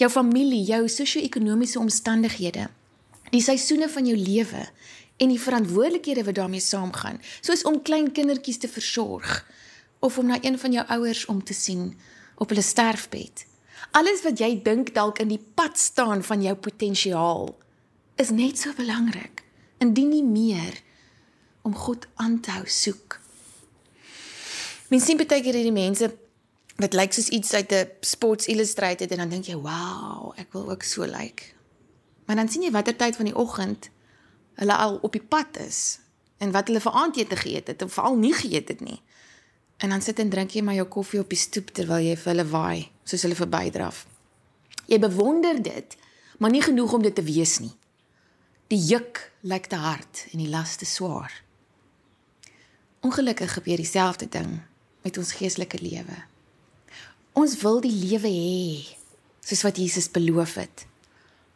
jou 0.00 0.08
familie, 0.10 0.62
jou 0.64 0.86
sosio-ekonomiese 0.88 1.78
omstandighede, 1.78 2.70
die 3.30 3.42
seisoene 3.44 3.88
van 3.92 4.08
jou 4.08 4.16
lewe 4.16 4.64
en 5.20 5.28
die 5.28 5.40
verantwoordelikhede 5.40 6.24
wat 6.24 6.40
daarmee 6.40 6.64
saamgaan, 6.64 7.20
soos 7.44 7.66
om 7.68 7.82
klein 7.84 8.08
kindertjies 8.16 8.62
te 8.64 8.72
versorg 8.72 9.44
of 10.00 10.16
om 10.18 10.32
na 10.32 10.40
een 10.40 10.56
van 10.58 10.72
jou 10.72 10.86
ouers 10.96 11.26
om 11.28 11.44
te 11.44 11.54
sien 11.54 11.92
op 12.40 12.48
hulle 12.48 12.64
sterfbed. 12.64 13.44
Alles 13.92 14.24
wat 14.24 14.40
jy 14.40 14.54
dink 14.64 14.94
dalk 14.96 15.20
in 15.20 15.28
die 15.36 15.42
pad 15.54 15.76
staan 15.78 16.24
van 16.24 16.42
jou 16.42 16.56
potensiaal 16.56 17.50
is 18.20 18.32
net 18.32 18.58
so 18.58 18.72
belangrik, 18.76 19.44
indien 19.84 20.08
nie 20.12 20.24
meer 20.24 20.80
om 21.62 21.74
God 21.74 22.06
aan 22.14 22.40
te 22.40 22.50
hou 22.50 22.66
soek. 22.66 23.20
Mens 24.90 25.04
sien 25.04 25.16
baie 25.20 25.28
keer 25.42 25.54
hierdie 25.54 25.74
mense 25.74 26.10
wat 26.80 26.96
lyk 26.96 27.12
soos 27.12 27.28
iets 27.28 27.52
uit 27.54 27.72
'n 27.72 27.88
Sports 28.00 28.46
Illustrated 28.46 29.10
en 29.10 29.16
dan 29.16 29.28
dink 29.28 29.44
jy, 29.44 29.56
"Wow, 29.56 30.32
ek 30.36 30.52
wil 30.52 30.70
ook 30.70 30.82
so 30.82 31.04
lyk." 31.04 31.54
Maar 32.24 32.36
dan 32.36 32.48
sien 32.48 32.62
jy 32.62 32.70
watter 32.70 32.96
tyd 32.96 33.16
van 33.16 33.24
die 33.24 33.36
oggend 33.36 33.90
hulle 34.54 34.76
al 34.76 34.98
op 35.02 35.12
die 35.12 35.22
pad 35.22 35.56
is 35.56 35.98
en 36.38 36.50
wat 36.50 36.66
hulle 36.66 36.80
vir 36.80 36.92
aandete 36.92 37.36
geëet 37.36 37.66
het 37.66 37.82
of 37.82 37.92
veral 37.92 38.16
nie 38.16 38.34
geëet 38.34 38.68
het 38.68 38.80
nie. 38.80 39.02
En 39.76 39.88
dan 39.88 40.02
sit 40.02 40.18
en 40.18 40.28
drink 40.28 40.50
jy 40.50 40.62
maar 40.62 40.74
jou 40.74 40.86
koffie 40.88 41.20
op 41.20 41.28
die 41.28 41.38
stoep 41.38 41.72
terwyl 41.76 41.98
jy 42.04 42.16
vir 42.16 42.32
hulle 42.32 42.46
waai 42.48 42.90
soos 43.04 43.22
hulle 43.22 43.34
verbydraf. 43.34 44.06
Jy 44.86 44.98
bewonder 44.98 45.62
dit, 45.62 45.96
maar 46.38 46.50
nie 46.50 46.62
genoeg 46.62 46.92
om 46.92 47.02
dit 47.02 47.14
te 47.14 47.22
wees 47.22 47.58
nie. 47.58 47.72
Die 48.68 48.78
juk 48.78 49.32
lyk 49.40 49.66
te 49.66 49.76
hard 49.76 50.26
en 50.32 50.38
die 50.38 50.48
las 50.48 50.76
te 50.76 50.86
swaar. 50.86 51.32
Ongelukkig 53.00 53.52
gebeur 53.52 53.76
dieselfde 53.76 54.28
ding 54.28 54.60
met 55.02 55.18
ons 55.18 55.32
geestelike 55.32 55.78
lewe. 55.80 56.16
Ons 57.32 57.56
wil 57.62 57.80
die 57.80 57.94
lewe 57.94 58.28
hê 58.28 58.96
soos 59.40 59.62
wat 59.64 59.78
Jesus 59.80 60.10
beloof 60.12 60.54
het. 60.60 60.84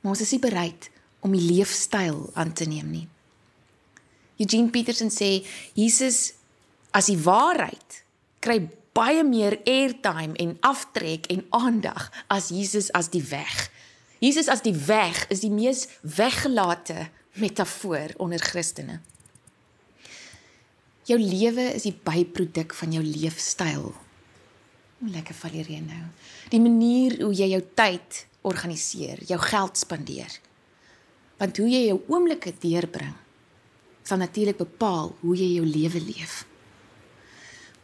Maar 0.01 0.15
ons 0.15 0.23
is 0.25 0.33
nie 0.33 0.41
bereid 0.41 0.89
om 1.25 1.35
die 1.37 1.45
leefstyl 1.45 2.31
aan 2.35 2.53
te 2.53 2.65
neem 2.69 2.89
nie. 2.91 3.05
Eugene 4.41 4.73
Peterson 4.73 5.13
sê 5.13 5.45
Jesus 5.77 6.33
as 6.97 7.11
die 7.11 7.21
waarheid 7.21 8.01
kry 8.45 8.59
baie 8.95 9.25
meer 9.27 9.59
airtime 9.67 10.37
en 10.41 10.57
aftrek 10.65 11.27
en 11.33 11.45
aandag 11.57 12.11
as 12.33 12.49
Jesus 12.55 12.91
as 12.95 13.11
die 13.13 13.25
weg. 13.31 13.69
Jesus 14.23 14.49
as 14.49 14.63
die 14.65 14.75
weg 14.87 15.27
is 15.35 15.43
die 15.45 15.53
mees 15.53 15.89
weggelate 16.01 17.09
metafoor 17.41 18.15
onder 18.23 18.41
Christene. 18.41 19.01
Jou 21.05 21.19
lewe 21.21 21.67
is 21.75 21.85
die 21.85 21.97
byproduk 22.05 22.73
van 22.75 22.95
jou 22.97 23.03
leefstyl. 23.05 23.91
Lekker 25.05 25.37
val 25.37 25.57
hier 25.59 25.83
nou. 25.85 26.07
Die 26.49 26.61
manier 26.63 27.19
hoe 27.21 27.35
jy 27.35 27.51
jou 27.53 27.61
tyd 27.77 28.25
organiseer, 28.49 29.21
jou 29.29 29.39
geld 29.41 29.77
spandeer. 29.77 30.39
Want 31.41 31.61
hoe 31.61 31.69
jy 31.69 31.83
jou 31.91 31.99
oomblikke 32.09 32.55
deurbring, 32.63 33.13
sal 34.05 34.21
natuurlik 34.21 34.61
bepaal 34.61 35.13
hoe 35.21 35.37
jy 35.37 35.51
jou 35.59 35.67
lewe 35.69 36.01
leef. 36.01 36.45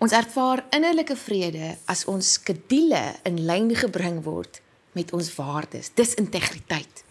Ons 0.01 0.17
ervaar 0.17 0.63
innerlike 0.73 1.17
vrede 1.17 1.75
as 1.93 2.07
ons 2.09 2.39
skedules 2.39 3.21
in 3.29 3.43
lyn 3.45 3.69
gebring 3.77 4.23
word 4.25 4.63
met 4.97 5.13
ons 5.13 5.29
waardes. 5.37 5.93
Dis 5.93 6.17
integriteit. 6.21 7.05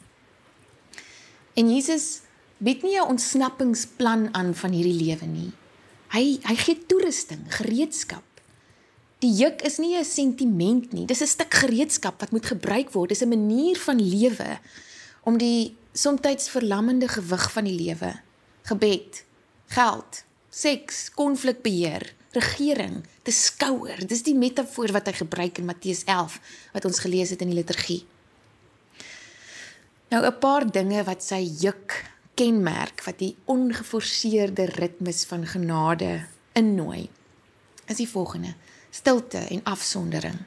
En 1.53 1.69
Jesus 1.69 2.21
bied 2.57 2.81
nie 2.83 2.97
'n 2.97 3.13
ontsnappingsplan 3.13 4.33
aan 4.33 4.55
van 4.55 4.71
hierdie 4.71 5.05
lewe 5.05 5.25
nie. 5.25 5.51
Hy 6.13 6.39
hy 6.43 6.55
gee 6.55 6.79
toerusting, 6.89 7.45
gereedskap. 7.53 8.23
Die 9.19 9.31
juk 9.35 9.61
is 9.67 9.77
nie 9.77 9.97
'n 9.97 10.05
sentiment 10.05 10.93
nie, 10.93 11.05
dis 11.05 11.21
'n 11.21 11.27
stuk 11.27 11.53
gereedskap 11.53 12.21
wat 12.21 12.31
moet 12.31 12.45
gebruik 12.45 12.91
word. 12.93 13.09
Dis 13.09 13.21
'n 13.21 13.29
manier 13.29 13.77
van 13.77 13.99
lewe 13.99 14.59
om 15.23 15.37
die 15.37 15.75
soms 15.93 16.49
verlammende 16.49 17.07
gewig 17.07 17.51
van 17.51 17.63
die 17.63 17.75
lewe, 17.75 18.19
gebed, 18.63 19.23
geld, 19.67 20.23
seks, 20.49 21.09
konflikbeheer, 21.13 22.13
regering 22.31 23.03
te 23.23 23.31
skouer. 23.31 24.07
Dis 24.07 24.23
die 24.23 24.35
metafoor 24.35 24.91
wat 24.91 25.09
hy 25.09 25.13
gebruik 25.13 25.57
in 25.57 25.65
Matteus 25.65 26.03
11 26.05 26.39
wat 26.73 26.85
ons 26.85 26.99
gelees 26.99 27.29
het 27.29 27.41
in 27.41 27.51
die 27.51 27.57
liturgie. 27.57 28.05
Nou 30.09 30.25
'n 30.25 30.39
paar 30.39 30.65
dinge 30.71 31.03
wat 31.03 31.23
sy 31.23 31.41
juk 31.59 32.05
kenmerk 32.39 33.03
wat 33.03 33.19
die 33.19 33.33
ongeforseerde 33.51 34.69
ritmes 34.77 35.25
van 35.27 35.43
genade 35.47 36.21
innooi 36.55 37.09
is 37.89 37.99
die 37.99 38.07
volgende: 38.09 38.53
stilte 38.91 39.37
en 39.37 39.63
afsondering. 39.63 40.37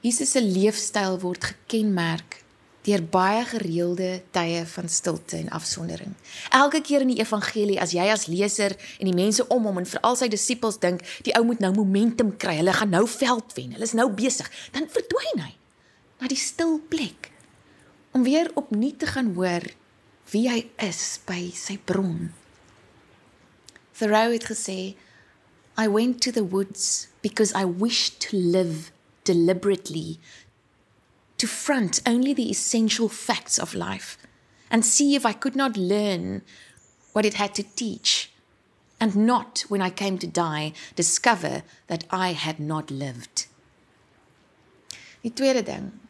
Jesus 0.00 0.30
se 0.30 0.42
leefstyl 0.42 1.18
word 1.22 1.44
gekenmerk 1.44 2.40
deur 2.82 3.02
baie 3.14 3.44
gereelde 3.46 4.22
tye 4.34 4.64
van 4.66 4.88
stilte 4.90 5.36
en 5.38 5.50
afsondering. 5.54 6.14
Elke 6.50 6.80
keer 6.82 7.04
in 7.04 7.12
die 7.12 7.20
evangelie 7.22 7.78
as 7.80 7.94
jy 7.94 8.08
as 8.10 8.26
leser 8.26 8.74
en 8.98 9.06
die 9.06 9.14
mense 9.14 9.46
om 9.54 9.68
hom 9.70 9.78
en 9.78 9.86
veral 9.86 10.18
sy 10.18 10.26
disippels 10.30 10.80
dink, 10.82 11.04
die 11.22 11.34
ou 11.38 11.44
moet 11.46 11.62
nou 11.62 11.70
momentum 11.76 12.32
kry, 12.34 12.56
hulle 12.58 12.74
gaan 12.74 12.90
nou 12.90 13.04
veld 13.06 13.54
wen, 13.54 13.76
hulle 13.76 13.86
is 13.86 13.94
nou 13.94 14.08
besig, 14.10 14.50
dan 14.74 14.90
verdwyn 14.90 15.44
hy 15.44 15.52
na 16.18 16.30
die 16.30 16.38
stil 16.38 16.80
plek 16.90 17.30
om 18.14 18.26
weer 18.26 18.50
opnuut 18.58 18.98
te 18.98 19.06
gaan 19.14 19.30
hoor 19.38 19.70
wie 20.32 20.48
hy 20.48 20.70
is 20.80 21.20
by 21.28 21.50
sy 21.54 21.76
bron. 21.76 22.32
Thoreau 23.92 24.32
het 24.32 24.48
gesê, 24.48 24.94
I 25.76 25.88
went 25.88 26.20
to 26.22 26.32
the 26.32 26.44
woods 26.44 27.08
because 27.22 27.52
I 27.54 27.64
wished 27.64 28.20
to 28.28 28.36
live 28.36 28.90
deliberately 29.24 30.18
to 31.38 31.46
front 31.46 32.00
only 32.06 32.32
the 32.32 32.50
essential 32.50 33.08
facts 33.08 33.58
of 33.58 33.74
life 33.74 34.16
and 34.70 34.84
see 34.84 35.14
if 35.14 35.26
I 35.26 35.32
could 35.32 35.56
not 35.56 35.76
learn 35.76 36.42
what 37.12 37.26
it 37.26 37.34
had 37.34 37.54
to 37.56 37.62
teach, 37.62 38.32
and 38.98 39.14
not, 39.14 39.64
when 39.68 39.82
I 39.82 39.90
came 39.90 40.16
to 40.18 40.26
die, 40.26 40.72
discover 40.94 41.62
that 41.88 42.04
I 42.10 42.32
had 42.32 42.58
not 42.58 42.90
lived. 42.90 43.46
Die 45.22 45.30
tweede 45.30 45.64
ding 45.64 46.01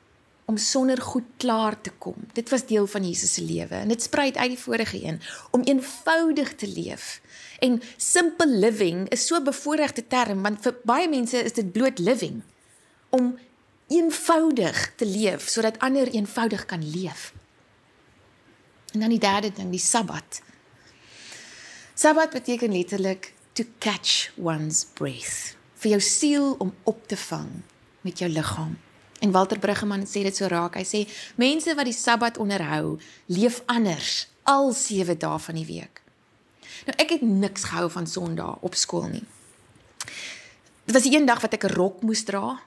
om 0.44 0.56
sonder 0.56 1.00
goed 1.00 1.24
klaar 1.36 1.80
te 1.80 1.90
kom. 1.98 2.14
Dit 2.32 2.50
was 2.50 2.66
deel 2.66 2.86
van 2.86 3.04
Jesus 3.08 3.34
se 3.34 3.42
lewe 3.42 3.74
en 3.74 3.88
dit 3.88 4.02
spruit 4.02 4.36
uit 4.36 4.48
die 4.48 4.58
vorige 4.58 5.04
een 5.04 5.20
om 5.50 5.62
eenvoudig 5.62 6.54
te 6.54 6.68
leef. 6.68 7.20
En 7.58 7.82
simple 7.96 8.46
living 8.46 9.08
is 9.08 9.26
so 9.26 9.36
'n 9.36 9.44
bevoordeelde 9.44 10.06
term 10.06 10.42
want 10.42 10.62
vir 10.62 10.74
baie 10.84 11.08
mense 11.08 11.36
is 11.42 11.52
dit 11.52 11.72
bloot 11.72 11.98
living 11.98 12.42
om 13.08 13.38
eenvoudig 13.88 14.92
te 14.96 15.06
leef 15.06 15.48
sodat 15.48 15.78
ander 15.78 16.08
eenvoudig 16.08 16.66
kan 16.66 16.90
leef. 16.90 17.32
En 18.92 19.00
dan 19.00 19.08
die 19.08 19.18
derde 19.18 19.52
ding, 19.52 19.70
die 19.70 19.80
Sabbat. 19.80 20.42
Sabbat 21.94 22.30
beteken 22.30 22.72
letterlik 22.72 23.32
to 23.52 23.64
catch 23.78 24.30
one's 24.36 24.86
breath. 24.94 25.56
Vir 25.74 25.90
jou 25.90 26.00
siel 26.00 26.54
om 26.58 26.74
op 26.82 27.08
te 27.08 27.16
vang 27.16 27.48
met 28.00 28.18
jou 28.18 28.30
liggaam. 28.30 28.78
En 29.22 29.30
Walter 29.30 29.58
Bruggeman 29.58 30.02
sê 30.02 30.24
dit 30.26 30.36
so 30.36 30.50
raak. 30.50 30.74
Hy 30.74 30.82
sê 30.82 31.00
mense 31.38 31.74
wat 31.78 31.86
die 31.86 31.94
Sabbat 31.94 32.40
onderhou, 32.42 32.98
leef 33.30 33.62
anders 33.70 34.26
al 34.50 34.72
7 34.74 35.14
dae 35.22 35.38
van 35.38 35.58
die 35.60 35.66
week. 35.68 36.02
Nou 36.88 36.96
ek 36.98 37.14
het 37.14 37.22
niks 37.22 37.68
gehou 37.70 37.86
van 37.94 38.08
Sondae 38.10 38.58
op 38.66 38.74
skool 38.74 39.06
nie. 39.12 39.24
Dit 40.88 40.94
was 40.96 41.06
die 41.06 41.14
een 41.14 41.28
dag 41.28 41.40
wat 41.44 41.54
ek 41.54 41.64
'n 41.70 41.74
rok 41.78 42.02
moes 42.02 42.24
dra 42.26 42.58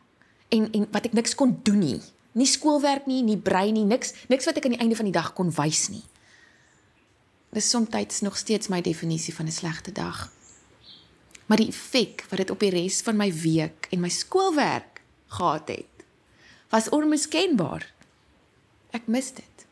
en 0.49 0.71
en 0.71 0.87
wat 0.91 1.05
ek 1.05 1.13
niks 1.13 1.35
kon 1.35 1.59
doen 1.63 1.79
nie. 1.79 2.01
Nie 2.31 2.47
skoolwerk 2.47 3.05
nie, 3.05 3.23
nie 3.23 3.37
brei 3.37 3.71
nie, 3.71 3.83
niks 3.83 4.13
niks 4.27 4.45
wat 4.45 4.57
ek 4.57 4.65
aan 4.65 4.77
die 4.77 4.79
einde 4.79 4.95
van 4.95 5.05
die 5.05 5.19
dag 5.19 5.33
kon 5.33 5.51
wys 5.51 5.89
nie. 5.89 6.03
Dis 7.51 7.69
soms 7.69 8.21
nog 8.21 8.37
steeds 8.37 8.67
my 8.67 8.81
definisie 8.81 9.33
van 9.33 9.45
'n 9.45 9.51
slegte 9.51 9.91
dag. 9.91 10.31
Maar 11.45 11.57
die 11.57 11.67
effek 11.67 12.25
wat 12.29 12.37
dit 12.37 12.49
op 12.49 12.59
die 12.59 12.69
res 12.69 13.01
van 13.01 13.17
my 13.17 13.33
week 13.33 13.87
en 13.91 13.99
my 13.99 14.09
skoolwerk 14.09 15.01
gehad 15.27 15.67
het, 15.67 15.94
was 16.75 16.91
onmiskenbaar. 16.91 17.87
Ek 18.95 19.07
mis 19.11 19.31
dit. 19.37 19.67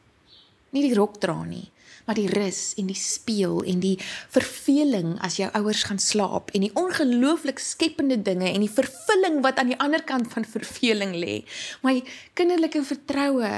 Nie 0.74 0.86
die 0.88 0.95
rok 0.95 1.19
dra 1.22 1.36
nie, 1.43 1.65
maar 2.07 2.17
die 2.17 2.29
rus 2.31 2.74
en 2.79 2.88
die 2.89 2.98
speel 2.98 3.60
en 3.69 3.81
die 3.83 3.98
verveling 4.33 5.17
as 5.24 5.38
jou 5.39 5.50
ouers 5.60 5.83
gaan 5.89 6.00
slaap 6.01 6.53
en 6.55 6.63
die 6.65 6.72
ongelooflik 6.79 7.60
skepende 7.62 8.17
dinge 8.24 8.50
en 8.50 8.63
die 8.63 8.72
vervulling 8.72 9.41
wat 9.45 9.60
aan 9.60 9.74
die 9.74 9.79
ander 9.83 10.03
kant 10.07 10.31
van 10.31 10.48
verveling 10.48 11.15
lê. 11.19 11.41
My 11.83 12.00
kinderlike 12.39 12.83
vertroue 12.88 13.51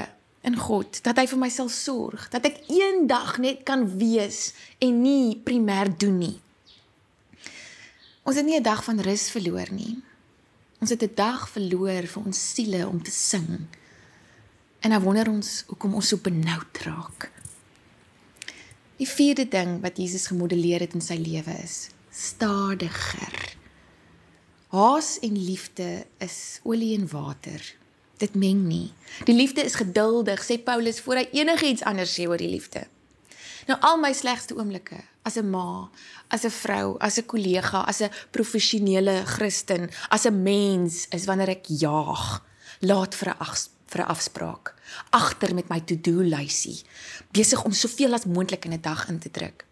in 0.46 0.58
God 0.58 1.00
dat 1.06 1.18
hy 1.22 1.26
vir 1.30 1.40
my 1.42 1.50
sal 1.50 1.70
sorg, 1.72 2.28
dat 2.34 2.46
ek 2.50 2.64
eendag 2.70 3.38
net 3.42 3.62
kan 3.68 3.86
wees 3.98 4.50
en 4.82 5.00
nie 5.06 5.38
primêr 5.46 5.90
doen 5.94 6.18
nie. 6.22 6.36
Ons 8.26 8.42
het 8.42 8.46
nie 8.46 8.58
'n 8.58 8.66
dag 8.66 8.82
van 8.82 8.98
rus 9.00 9.30
verloor 9.30 9.70
nie. 9.70 10.02
Ons 10.86 10.94
het 10.94 11.10
'n 11.10 11.14
dag 11.18 11.48
verloor 11.50 12.06
vir 12.06 12.22
ons 12.24 12.52
siele 12.54 12.86
om 12.86 13.02
te 13.02 13.10
sing. 13.10 13.66
En 14.80 14.90
nou 14.90 15.02
wonder 15.02 15.28
ons 15.28 15.64
hoekom 15.66 15.94
ons 15.94 16.08
so 16.08 16.16
benoud 16.16 16.78
raak. 16.82 17.30
Die 18.96 19.08
vierde 19.08 19.48
ding 19.48 19.80
wat 19.80 19.96
Jesus 19.96 20.26
gemodelleer 20.26 20.80
het 20.80 20.94
in 20.94 21.00
sy 21.00 21.14
lewe 21.14 21.50
is 21.62 21.88
stadiger. 22.10 23.56
Haas 24.66 25.18
en 25.18 25.44
liefde 25.44 26.06
is 26.18 26.60
olie 26.62 26.94
en 26.98 27.08
water. 27.08 27.74
Dit 28.16 28.34
meng 28.34 28.62
nie. 28.66 28.92
Die 29.24 29.34
liefde 29.34 29.64
is 29.64 29.74
geduldig, 29.74 30.44
sê 30.44 30.62
Paulus 30.62 31.00
voor 31.00 31.14
hy 31.14 31.28
enigiets 31.32 31.82
anders 31.82 32.14
sê 32.14 32.28
oor 32.28 32.38
die 32.38 32.50
liefde. 32.50 32.86
Nou 33.66 33.78
al 33.80 33.98
my 33.98 34.12
slegste 34.14 34.54
oomblikke 34.54 35.02
as 35.26 35.36
'n 35.36 35.50
ma, 35.50 35.90
as 36.28 36.44
'n 36.44 36.50
vrou, 36.50 36.96
as 36.98 37.18
'n 37.18 37.26
kollega, 37.26 37.84
as 37.86 38.00
'n 38.00 38.10
professionele 38.30 39.24
Christen, 39.26 39.90
as 40.10 40.26
'n 40.26 40.42
mens 40.42 41.06
is 41.10 41.26
wanneer 41.26 41.48
ek 41.48 41.66
jaag, 41.66 42.42
laat 42.80 43.14
vir 43.14 43.30
'n 43.30 43.36
vir 43.86 44.02
'n 44.02 44.10
afspraak 44.10 44.74
agter 45.10 45.54
met 45.54 45.68
my 45.68 45.80
to-do 45.80 46.22
lysie 46.22 46.82
besig 47.34 47.62
om 47.64 47.72
soveel 47.72 48.14
as 48.14 48.26
moontlik 48.26 48.64
in 48.64 48.72
'n 48.72 48.80
dag 48.80 49.08
in 49.08 49.18
te 49.18 49.30
druk. 49.30 49.64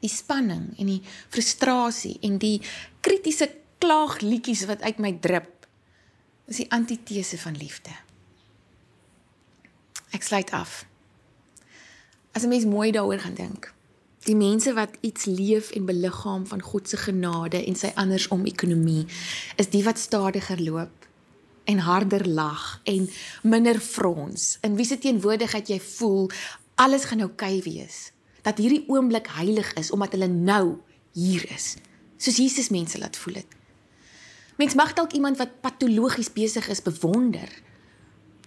Die 0.00 0.08
spanning 0.08 0.78
en 0.78 0.86
die 0.86 1.02
frustrasie 1.28 2.18
en 2.22 2.38
die 2.38 2.62
kritiese 3.00 3.50
klaagliedjies 3.78 4.66
wat 4.66 4.82
uit 4.82 4.98
my 4.98 5.12
drup 5.20 5.66
is 6.46 6.56
die 6.56 6.70
antitese 6.70 7.38
van 7.38 7.56
liefde. 7.56 7.90
Ek 10.10 10.22
sluit 10.22 10.50
af. 10.50 10.87
As 12.32 12.42
'n 12.44 12.48
mens 12.48 12.64
mooi 12.64 12.90
daaroor 12.90 13.18
gaan 13.18 13.34
dink, 13.34 13.74
die 14.24 14.36
mense 14.36 14.72
wat 14.72 14.96
iets 15.00 15.24
leef 15.24 15.70
en 15.70 15.84
beliggaam 15.84 16.46
van 16.46 16.62
God 16.62 16.88
se 16.88 16.96
genade 16.96 17.64
en 17.64 17.76
sy 17.76 17.92
andersom 17.94 18.46
ekonomie, 18.46 19.06
is 19.56 19.70
die 19.70 19.84
wat 19.84 19.98
stadiger 19.98 20.62
loop 20.62 21.06
en 21.64 21.78
harder 21.78 22.28
lag 22.28 22.80
en 22.84 23.08
minder 23.42 23.80
frons. 23.80 24.56
In 24.60 24.76
wie 24.76 24.86
se 24.86 24.98
teenwoordigheid 24.98 25.68
jy 25.68 25.80
voel 25.80 26.30
alles 26.74 27.04
gaan 27.04 27.20
oukei 27.20 27.58
okay 27.58 27.72
wees. 27.72 28.12
Dat 28.42 28.58
hierdie 28.58 28.84
oomblik 28.88 29.28
heilig 29.36 29.72
is 29.76 29.90
omdat 29.90 30.14
hulle 30.16 30.28
nou 30.28 30.78
hier 31.12 31.44
is. 31.52 31.76
Soos 32.16 32.36
Jesus 32.36 32.68
mense 32.72 32.98
laat 32.98 33.16
voel 33.16 33.40
dit. 33.42 33.56
Mens 34.56 34.74
mag 34.74 34.92
dalk 34.92 35.12
iemand 35.12 35.36
wat 35.38 35.60
patologies 35.60 36.32
besig 36.32 36.68
is 36.68 36.82
bewonder. 36.82 37.48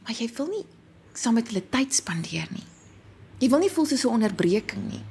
Maar 0.04 0.18
jy 0.18 0.28
wil 0.36 0.50
nie 0.52 0.66
saam 1.14 1.38
met 1.38 1.48
hulle 1.52 1.64
tyd 1.70 1.94
spandeer 1.94 2.48
nie. 2.52 2.71
Jy 3.42 3.50
wil 3.50 3.64
nie 3.64 3.72
voel 3.74 3.86
soos 3.90 4.06
'n 4.06 4.16
onderbreking 4.22 4.86
nie. 4.92 5.04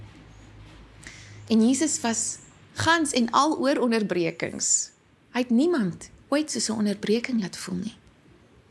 En 1.51 1.67
Jesus 1.67 2.01
was 2.01 2.39
gans 2.75 3.13
en 3.13 3.31
al 3.31 3.59
oor 3.59 3.83
onderbrekings. 3.83 4.91
Hy 5.35 5.39
het 5.39 5.51
niemand 5.51 6.11
ooit 6.29 6.51
soos 6.51 6.69
'n 6.69 6.79
onderbreking 6.79 7.41
laat 7.41 7.57
voel 7.57 7.77
nie 7.77 7.97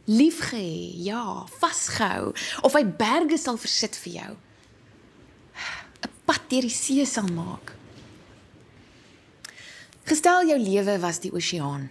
liefgehê, 0.10 0.92
ja, 1.04 1.46
vasgehou 1.60 2.34
of 2.66 2.74
hy 2.74 2.84
berge 2.86 3.38
sal 3.38 3.60
versit 3.62 3.98
vir 4.04 4.14
jou. 4.14 4.32
'n 6.06 6.14
Pad 6.26 6.50
deur 6.50 6.66
die 6.66 6.74
see 6.74 7.06
sal 7.06 7.30
maak. 7.34 7.76
Gestel 10.10 10.48
jou 10.50 10.58
lewe 10.58 10.98
was 11.00 11.20
die 11.20 11.34
oseaan. 11.34 11.90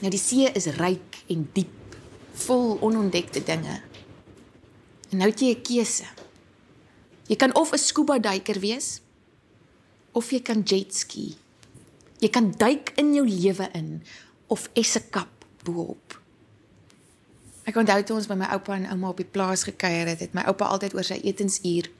Nou 0.00 0.10
die 0.10 0.20
see 0.20 0.48
is 0.52 0.66
ryk 0.78 1.22
en 1.28 1.48
diep, 1.52 1.96
vol 2.32 2.78
onontdekte 2.80 3.44
dinge. 3.44 3.82
En 5.10 5.18
nou 5.18 5.28
het 5.28 5.40
jy 5.40 5.52
'n 5.56 5.62
keuse. 5.62 6.08
Jy 7.28 7.36
kan 7.36 7.54
of 7.54 7.72
'n 7.72 7.78
scuba 7.78 8.18
duiker 8.18 8.60
wees 8.60 9.00
of 10.12 10.30
jy 10.30 10.40
kan 10.40 10.62
jet 10.62 10.94
ski. 10.94 11.36
Jy 12.18 12.28
kan 12.28 12.50
duik 12.50 12.92
in 12.96 13.14
jou 13.14 13.26
lewe 13.28 13.68
in 13.72 14.02
of 14.46 14.68
esse 14.72 15.00
kap 15.10 15.44
bo-op. 15.62 16.20
Ek 17.68 17.76
onthou 17.76 18.02
toe 18.02 18.16
ons 18.16 18.26
by 18.26 18.34
my 18.34 18.48
oupa 18.56 18.74
en 18.74 18.88
ouma 18.88 19.08
op 19.08 19.20
die 19.20 19.28
plaas 19.28 19.62
gekuier 19.68 20.08
het, 20.08 20.20
het 20.20 20.34
my 20.34 20.42
oupa 20.48 20.64
altyd 20.64 20.94
oor 20.94 21.04
sy 21.04 21.20
etensuur 21.22 21.90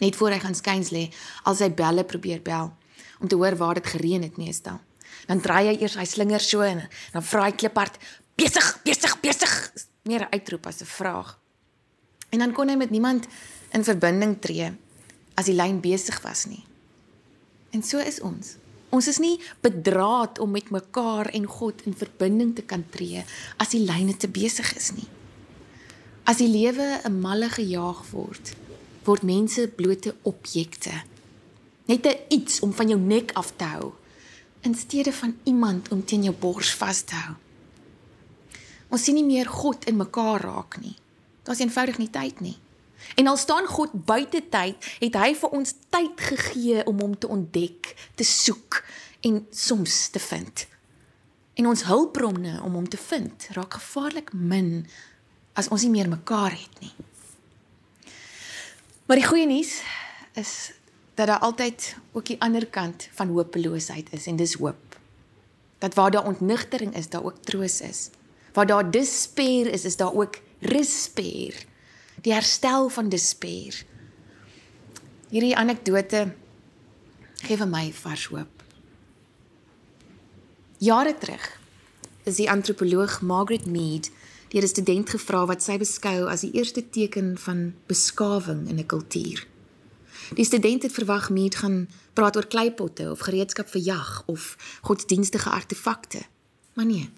net 0.00 0.16
voor 0.16 0.30
hy 0.30 0.38
gaan 0.38 0.54
skuins 0.54 0.90
lê, 0.94 1.08
al 1.42 1.56
sy 1.58 1.70
belle 1.74 2.04
probeer 2.04 2.42
bel 2.42 2.72
om 3.18 3.28
te 3.28 3.34
hoor 3.34 3.56
waar 3.58 3.74
dit 3.74 3.86
gereën 3.86 4.22
het 4.22 4.36
meestal. 4.38 4.78
Dan 5.26 5.40
draai 5.42 5.72
hy 5.72 5.76
eers 5.80 5.96
hy 5.98 6.06
slinger 6.06 6.42
so 6.42 6.62
en 6.62 6.84
dan 7.12 7.22
vra 7.22 7.48
hy 7.48 7.52
kliphard: 7.52 7.98
"Besig, 8.38 8.82
besig, 8.84 9.20
besig." 9.20 9.72
Meer 10.04 10.22
'n 10.22 10.32
uitroep 10.32 10.66
as 10.66 10.80
'n 10.80 10.86
vraag. 10.86 11.38
En 12.30 12.38
dan 12.38 12.52
kon 12.52 12.68
hy 12.68 12.76
met 12.76 12.90
niemand 12.90 13.26
in 13.72 13.84
verbinding 13.84 14.38
tree 14.40 14.70
as 15.38 15.46
die 15.46 15.56
lyn 15.56 15.80
besig 15.80 16.20
was 16.24 16.46
nie. 16.46 16.64
En 17.70 17.82
so 17.82 17.98
is 17.98 18.20
ons. 18.24 18.56
Ons 18.94 19.08
is 19.10 19.18
nie 19.20 19.36
bedraad 19.60 20.38
om 20.40 20.50
met 20.56 20.70
mekaar 20.72 21.28
en 21.36 21.44
God 21.46 21.84
in 21.84 21.96
verbinding 21.96 22.54
te 22.56 22.64
kan 22.64 22.84
tree 22.90 23.24
as 23.60 23.74
die 23.74 23.84
lyne 23.84 24.16
te 24.16 24.30
besig 24.32 24.70
is 24.76 24.92
nie. 24.96 25.08
As 26.24 26.40
die 26.40 26.48
lewe 26.48 27.00
'n 27.04 27.20
malle 27.20 27.48
gejaag 27.48 28.04
word, 28.10 28.54
word 29.04 29.22
mense 29.22 29.68
blote 29.68 30.14
objekte. 30.22 30.92
Net 31.86 32.06
'n 32.06 32.18
iets 32.28 32.60
om 32.60 32.72
van 32.72 32.88
jou 32.88 33.00
nek 33.00 33.32
af 33.32 33.52
te 33.56 33.64
hou 33.64 33.92
in 34.62 34.74
steede 34.74 35.12
van 35.12 35.36
iemand 35.44 35.88
om 35.88 36.04
teen 36.04 36.22
jou 36.22 36.34
bors 36.34 36.74
vas 36.74 37.02
te 37.02 37.14
hou. 37.14 37.34
Ons 38.88 39.04
sien 39.04 39.14
nie 39.14 39.24
meer 39.24 39.46
God 39.46 39.84
in 39.84 39.96
mekaar 39.96 40.40
raak 40.40 40.80
nie. 40.80 40.96
Daar's 41.42 41.60
eenvoudig 41.60 41.98
nie 41.98 42.10
tyd 42.10 42.40
nie. 42.40 42.56
En 43.14 43.26
al 43.26 43.36
staan 43.36 43.66
God 43.66 43.92
buite 43.92 44.42
tyd, 44.50 44.88
het 44.98 45.14
hy 45.14 45.34
vir 45.34 45.54
ons 45.54 45.74
tyd 45.90 46.20
gegee 46.30 46.84
om 46.86 47.00
hom 47.00 47.18
te 47.18 47.28
ontdek, 47.28 47.94
te 48.14 48.24
soek 48.24 48.82
en 49.26 49.46
soms 49.50 50.08
te 50.14 50.22
vind. 50.22 50.66
En 51.58 51.66
ons 51.66 51.84
hulpbronne 51.84 52.60
om 52.62 52.74
hom 52.78 52.88
te 52.88 53.00
vind 53.08 53.48
raak 53.56 53.78
gevaarlik 53.80 54.32
min 54.32 54.86
as 55.58 55.70
ons 55.74 55.82
nie 55.82 55.94
meer 55.96 56.10
mekaar 56.10 56.54
het 56.54 56.82
nie. 56.82 56.94
Maar 59.08 59.18
die 59.18 59.26
goeie 59.26 59.46
nuus 59.48 59.80
is 60.38 60.52
dat 61.18 61.26
daar 61.26 61.42
altyd 61.42 61.96
ook 62.12 62.28
die 62.30 62.38
ander 62.44 62.66
kant 62.66 63.08
van 63.16 63.32
hopeloosheid 63.34 64.12
is 64.14 64.28
en 64.30 64.36
dis 64.38 64.54
hoop. 64.54 64.98
Dat 65.78 65.94
waar 65.94 66.10
daar 66.10 66.26
ontnigtering 66.26 66.94
is, 66.96 67.08
daar 67.08 67.24
ook 67.24 67.42
troos 67.42 67.80
is. 67.80 68.10
Waar 68.52 68.66
daar 68.66 68.90
despair 68.90 69.66
is, 69.66 69.84
is 69.84 69.96
daar 69.96 70.14
ook 70.14 70.38
respair 70.60 71.66
die 72.22 72.32
herstel 72.32 72.88
van 72.88 73.08
despair. 73.08 73.84
Hierdie 75.28 75.56
anekdote 75.56 76.34
gee 77.44 77.56
vir 77.56 77.68
my 77.68 77.92
vars 77.92 78.26
hoop. 78.32 78.64
Jare 80.78 81.14
terug 81.18 81.44
is 82.24 82.38
die 82.38 82.50
antropoloog 82.50 83.20
Margaret 83.20 83.66
Mead 83.66 84.10
deur 84.48 84.62
'n 84.62 84.68
student 84.68 85.10
gevra 85.10 85.46
wat 85.46 85.62
sy 85.62 85.76
beskou 85.78 86.26
as 86.28 86.40
die 86.40 86.52
eerste 86.52 86.90
teken 86.90 87.38
van 87.38 87.74
beskawing 87.86 88.68
in 88.68 88.78
'n 88.78 88.86
kultuur. 88.86 89.46
Die 90.34 90.44
student 90.44 90.82
het 90.82 90.92
verwag 90.92 91.30
Mead 91.30 91.54
gaan 91.54 91.88
praat 92.12 92.36
oor 92.36 92.46
kleipotte 92.46 93.10
of 93.10 93.20
gereedskap 93.20 93.68
vir 93.68 93.80
jag 93.80 94.22
of 94.26 94.56
godsdienstige 94.82 95.50
artefakte. 95.50 96.22
Maar 96.74 96.86
nee. 96.86 97.10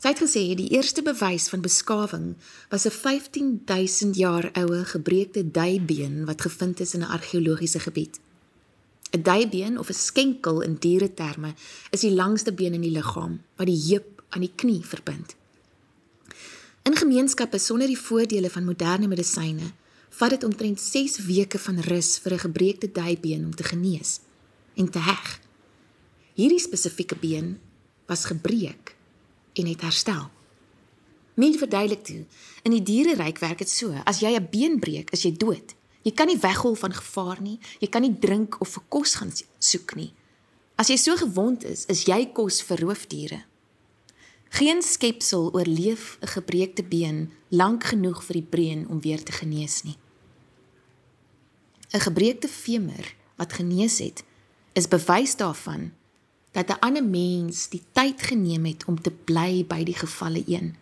Sy 0.00 0.14
het 0.14 0.20
gesê 0.22 0.42
die 0.56 0.70
eerste 0.72 1.02
bewys 1.04 1.50
van 1.52 1.60
beskawing 1.60 2.28
was 2.72 2.86
'n 2.86 2.90
15000 2.90 4.16
jaar 4.16 4.50
oue 4.56 4.84
gebreekte 4.84 5.50
duibeen 5.50 6.24
wat 6.24 6.40
gevind 6.40 6.80
is 6.80 6.94
in 6.94 7.00
'n 7.00 7.12
argeologiese 7.16 7.80
gebied. 7.80 8.20
'n 9.12 9.22
Duibeen 9.22 9.78
of 9.78 9.88
'n 9.88 9.94
skenkel 10.08 10.60
in 10.60 10.76
diereterme 10.78 11.54
is 11.90 12.00
die 12.00 12.14
langste 12.14 12.52
been 12.52 12.74
in 12.74 12.80
die 12.80 12.90
liggaam 12.90 13.42
wat 13.56 13.66
die 13.66 13.82
heup 13.88 14.24
aan 14.28 14.40
die 14.40 14.52
knie 14.54 14.84
verbind. 14.84 15.34
In 16.82 16.96
gemeenskappe 16.96 17.58
sonder 17.58 17.86
die 17.86 17.98
voordele 17.98 18.50
van 18.50 18.64
moderne 18.64 19.06
medisyne 19.06 19.72
vat 20.08 20.30
dit 20.30 20.44
omtrent 20.44 20.80
6 20.80 21.18
weke 21.18 21.58
van 21.58 21.78
rus 21.80 22.18
vir 22.18 22.32
'n 22.32 22.38
gebreekte 22.38 22.92
duibeen 22.92 23.44
om 23.44 23.54
te 23.54 23.64
genees 23.64 24.20
en 24.74 24.90
te 24.90 24.98
heg. 24.98 25.40
Hierdie 26.34 26.60
spesifieke 26.60 27.16
been 27.16 27.58
was 28.06 28.24
gebreek 28.24 28.98
en 29.52 29.66
het 29.66 29.80
herstel. 29.80 30.30
Mien 31.34 31.58
verduidelik 31.58 32.04
toe, 32.04 32.24
in 32.62 32.74
die 32.74 32.82
diereryk 32.82 33.38
werk 33.38 33.58
dit 33.58 33.70
so: 33.70 33.94
as 34.04 34.20
jy 34.20 34.36
'n 34.36 34.48
been 34.50 34.78
breek, 34.78 35.10
is 35.10 35.22
jy 35.22 35.32
dood. 35.32 35.74
Jy 36.02 36.12
kan 36.12 36.26
nie 36.26 36.38
weghol 36.38 36.74
van 36.74 36.92
gevaar 36.92 37.42
nie, 37.42 37.58
jy 37.80 37.88
kan 37.88 38.02
nie 38.02 38.18
drink 38.18 38.60
of 38.60 38.68
vir 38.68 38.82
kos 38.88 39.14
gaan 39.14 39.32
soek 39.58 39.94
nie. 39.94 40.12
As 40.76 40.88
jy 40.88 40.96
so 40.96 41.16
gewond 41.16 41.64
is, 41.64 41.84
is 41.86 42.04
jy 42.04 42.32
kos 42.32 42.62
vir 42.62 42.80
roofdiere. 42.80 43.44
Geen 44.50 44.82
skepsel 44.82 45.52
oorleef 45.52 46.18
'n 46.20 46.26
gebreekte 46.26 46.82
been 46.82 47.30
lank 47.48 47.84
genoeg 47.84 48.24
vir 48.24 48.34
die 48.34 48.48
brein 48.50 48.88
om 48.88 49.00
weer 49.00 49.22
te 49.22 49.32
genees 49.32 49.82
nie. 49.82 49.96
'n 51.92 52.00
Gebreekte 52.00 52.48
femur 52.48 53.14
wat 53.36 53.52
genees 53.52 53.98
het, 53.98 54.24
is 54.72 54.88
bewys 54.88 55.36
daarvan 55.36 55.92
dat 56.50 56.68
'n 56.68 56.80
ander 56.80 57.04
mens 57.04 57.68
die 57.68 57.82
tyd 57.92 58.22
geneem 58.22 58.64
het 58.64 58.84
om 58.84 59.00
te 59.00 59.10
bly 59.10 59.64
by 59.66 59.84
die 59.84 59.94
gevalle 59.94 60.42
een, 60.46 60.76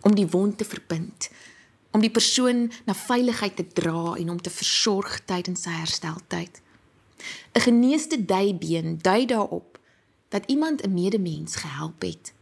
om 0.00 0.14
die 0.14 0.28
wond 0.28 0.58
te 0.58 0.64
verbind, 0.64 1.30
om 1.90 2.00
die 2.00 2.10
persoon 2.10 2.72
na 2.84 2.94
veiligheid 2.94 3.56
te 3.56 3.66
dra 3.66 4.14
en 4.14 4.30
om 4.30 4.40
te 4.40 4.50
versorg 4.50 5.20
tydens 5.24 5.62
sy 5.62 5.70
hersteltyd. 5.70 6.60
'n 7.52 7.60
Geneesde 7.60 8.24
duibeen 8.24 8.98
dui 8.98 9.26
daarop 9.26 9.78
dat 10.28 10.44
iemand 10.46 10.82
'n 10.82 10.94
medemens 10.94 11.56
gehelp 11.56 12.02
het 12.02 12.34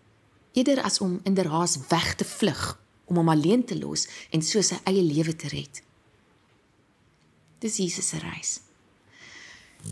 eerder 0.52 0.82
as 0.82 1.00
om 1.00 1.20
inderhaas 1.22 1.78
weg 1.88 2.14
te 2.14 2.24
vlug 2.24 2.80
om 3.04 3.16
hom 3.16 3.28
alleen 3.28 3.64
te 3.64 3.78
los 3.78 4.08
en 4.30 4.42
so 4.42 4.62
sy 4.62 4.78
eie 4.84 5.02
lewe 5.02 5.36
te 5.36 5.48
red. 5.48 5.82
Dis 7.58 7.76
Jesus 7.76 8.08
se 8.08 8.18
reis. 8.18 8.60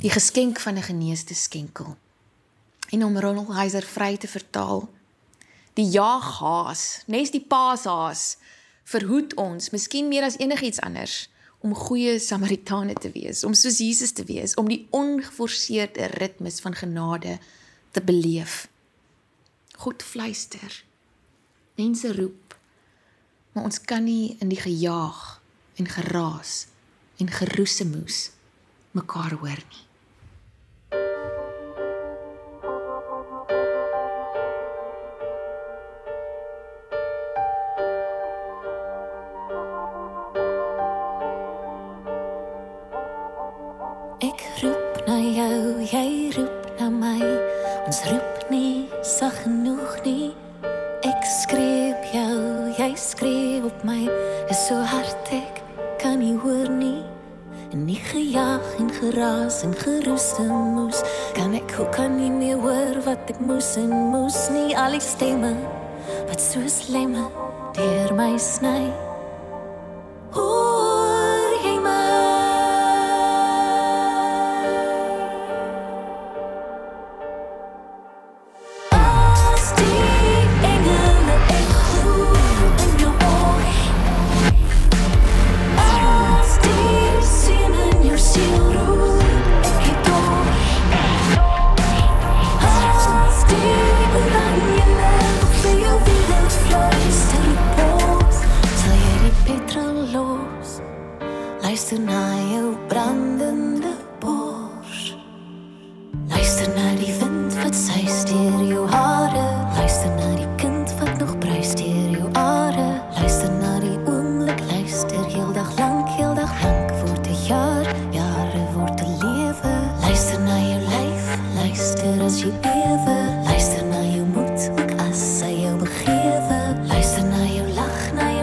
Die 0.01 0.11
geskenk 0.11 0.61
van 0.61 0.75
'n 0.79 0.83
geneesde 0.83 1.35
skenkel. 1.35 1.97
En 2.93 3.05
om 3.05 3.17
Ronald 3.19 3.55
Heiser 3.57 3.87
vry 3.89 4.17
te 4.21 4.29
vertaal, 4.29 4.85
die 5.81 5.89
jaaghaas, 5.89 7.03
nes 7.09 7.33
die 7.33 7.41
paashaas, 7.41 8.37
verhoed 8.93 9.33
ons, 9.41 9.71
miskien 9.73 10.11
meer 10.11 10.27
as 10.27 10.37
enigiets 10.43 10.83
anders, 10.85 11.15
om 11.65 11.73
goeie 11.79 12.19
Samaritane 12.21 12.97
te 12.99 13.09
wees, 13.15 13.45
om 13.49 13.55
soos 13.57 13.79
Jesus 13.81 14.13
te 14.13 14.27
wees, 14.29 14.57
om 14.61 14.69
die 14.69 14.83
ongeforseerde 14.93 16.11
ritmes 16.19 16.59
van 16.61 16.77
genade 16.77 17.39
te 17.95 18.03
beleef. 18.05 18.67
God 19.81 20.03
fluister. 20.03 20.83
Mense 21.79 22.13
roep. 22.13 22.57
Maar 23.53 23.69
ons 23.71 23.81
kan 23.81 24.05
nie 24.05 24.37
in 24.41 24.51
die 24.53 24.61
gejaag 24.61 25.41
en 25.81 25.89
geraas 25.89 26.67
en 27.23 27.31
geroesemoes 27.31 28.31
mekaar 28.97 29.39
hoor 29.41 29.65
nie. 29.71 29.87
Jou, 45.23 45.83
jy 45.87 46.33
roep 46.37 46.69
na 46.81 46.89
my. 46.91 47.19
Ons 47.87 48.03
roep 48.11 48.51
nie 48.51 48.89
sag 49.07 49.37
genoeg 49.45 49.99
nie. 50.05 50.33
Ek 51.07 51.25
skree 51.27 51.91
op 51.95 52.07
jou, 52.15 52.37
jy 52.79 52.91
skree 52.99 53.63
op 53.67 53.85
my. 53.87 54.07
Is 54.51 54.67
so 54.69 54.79
hard 54.83 55.33
ek 55.35 55.63
kan 56.03 56.19
nie 56.23 56.35
hoor 56.37 56.69
nie. 56.71 57.01
En 57.73 57.87
nie 57.89 58.01
gejaag 58.05 58.75
en 58.79 58.91
geraas 58.93 59.63
en 59.65 59.73
geroes 59.73 60.27
en 60.43 60.51
moes 60.75 60.99
Kan 61.33 61.55
ek 61.57 61.73
ook 61.81 61.95
kan 61.97 62.19
nie 62.19 62.29
meer 62.29 62.61
hoor 62.61 63.01
wat 63.07 63.33
ek 63.33 63.41
moes 63.41 63.71
en 63.81 63.89
moes 64.13 64.37
nie 64.53 64.77
Al 64.77 64.99
die 64.99 65.01
stemme 65.01 65.55
wat 66.29 66.41
so 66.41 66.61
slemme 66.69 67.29
dier 67.77 68.13
my 68.17 68.37
snij 68.37 69.12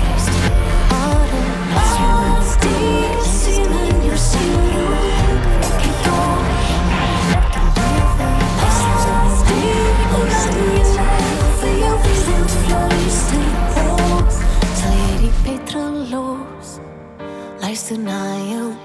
bruis 0.05 0.25
deur 0.29 0.53
jou 0.53 0.83
are. 1.01 1.41
Luister 1.73 2.13
na 2.13 2.35
die 2.37 3.25
sien 3.25 3.71
in 3.89 3.99
jou 4.05 4.17
siel. 4.17 4.63
Ek 5.61 5.81
het 5.85 6.03
jou 6.05 6.55
Luister 17.61 17.97
na 17.97 18.21
jou 18.49 18.84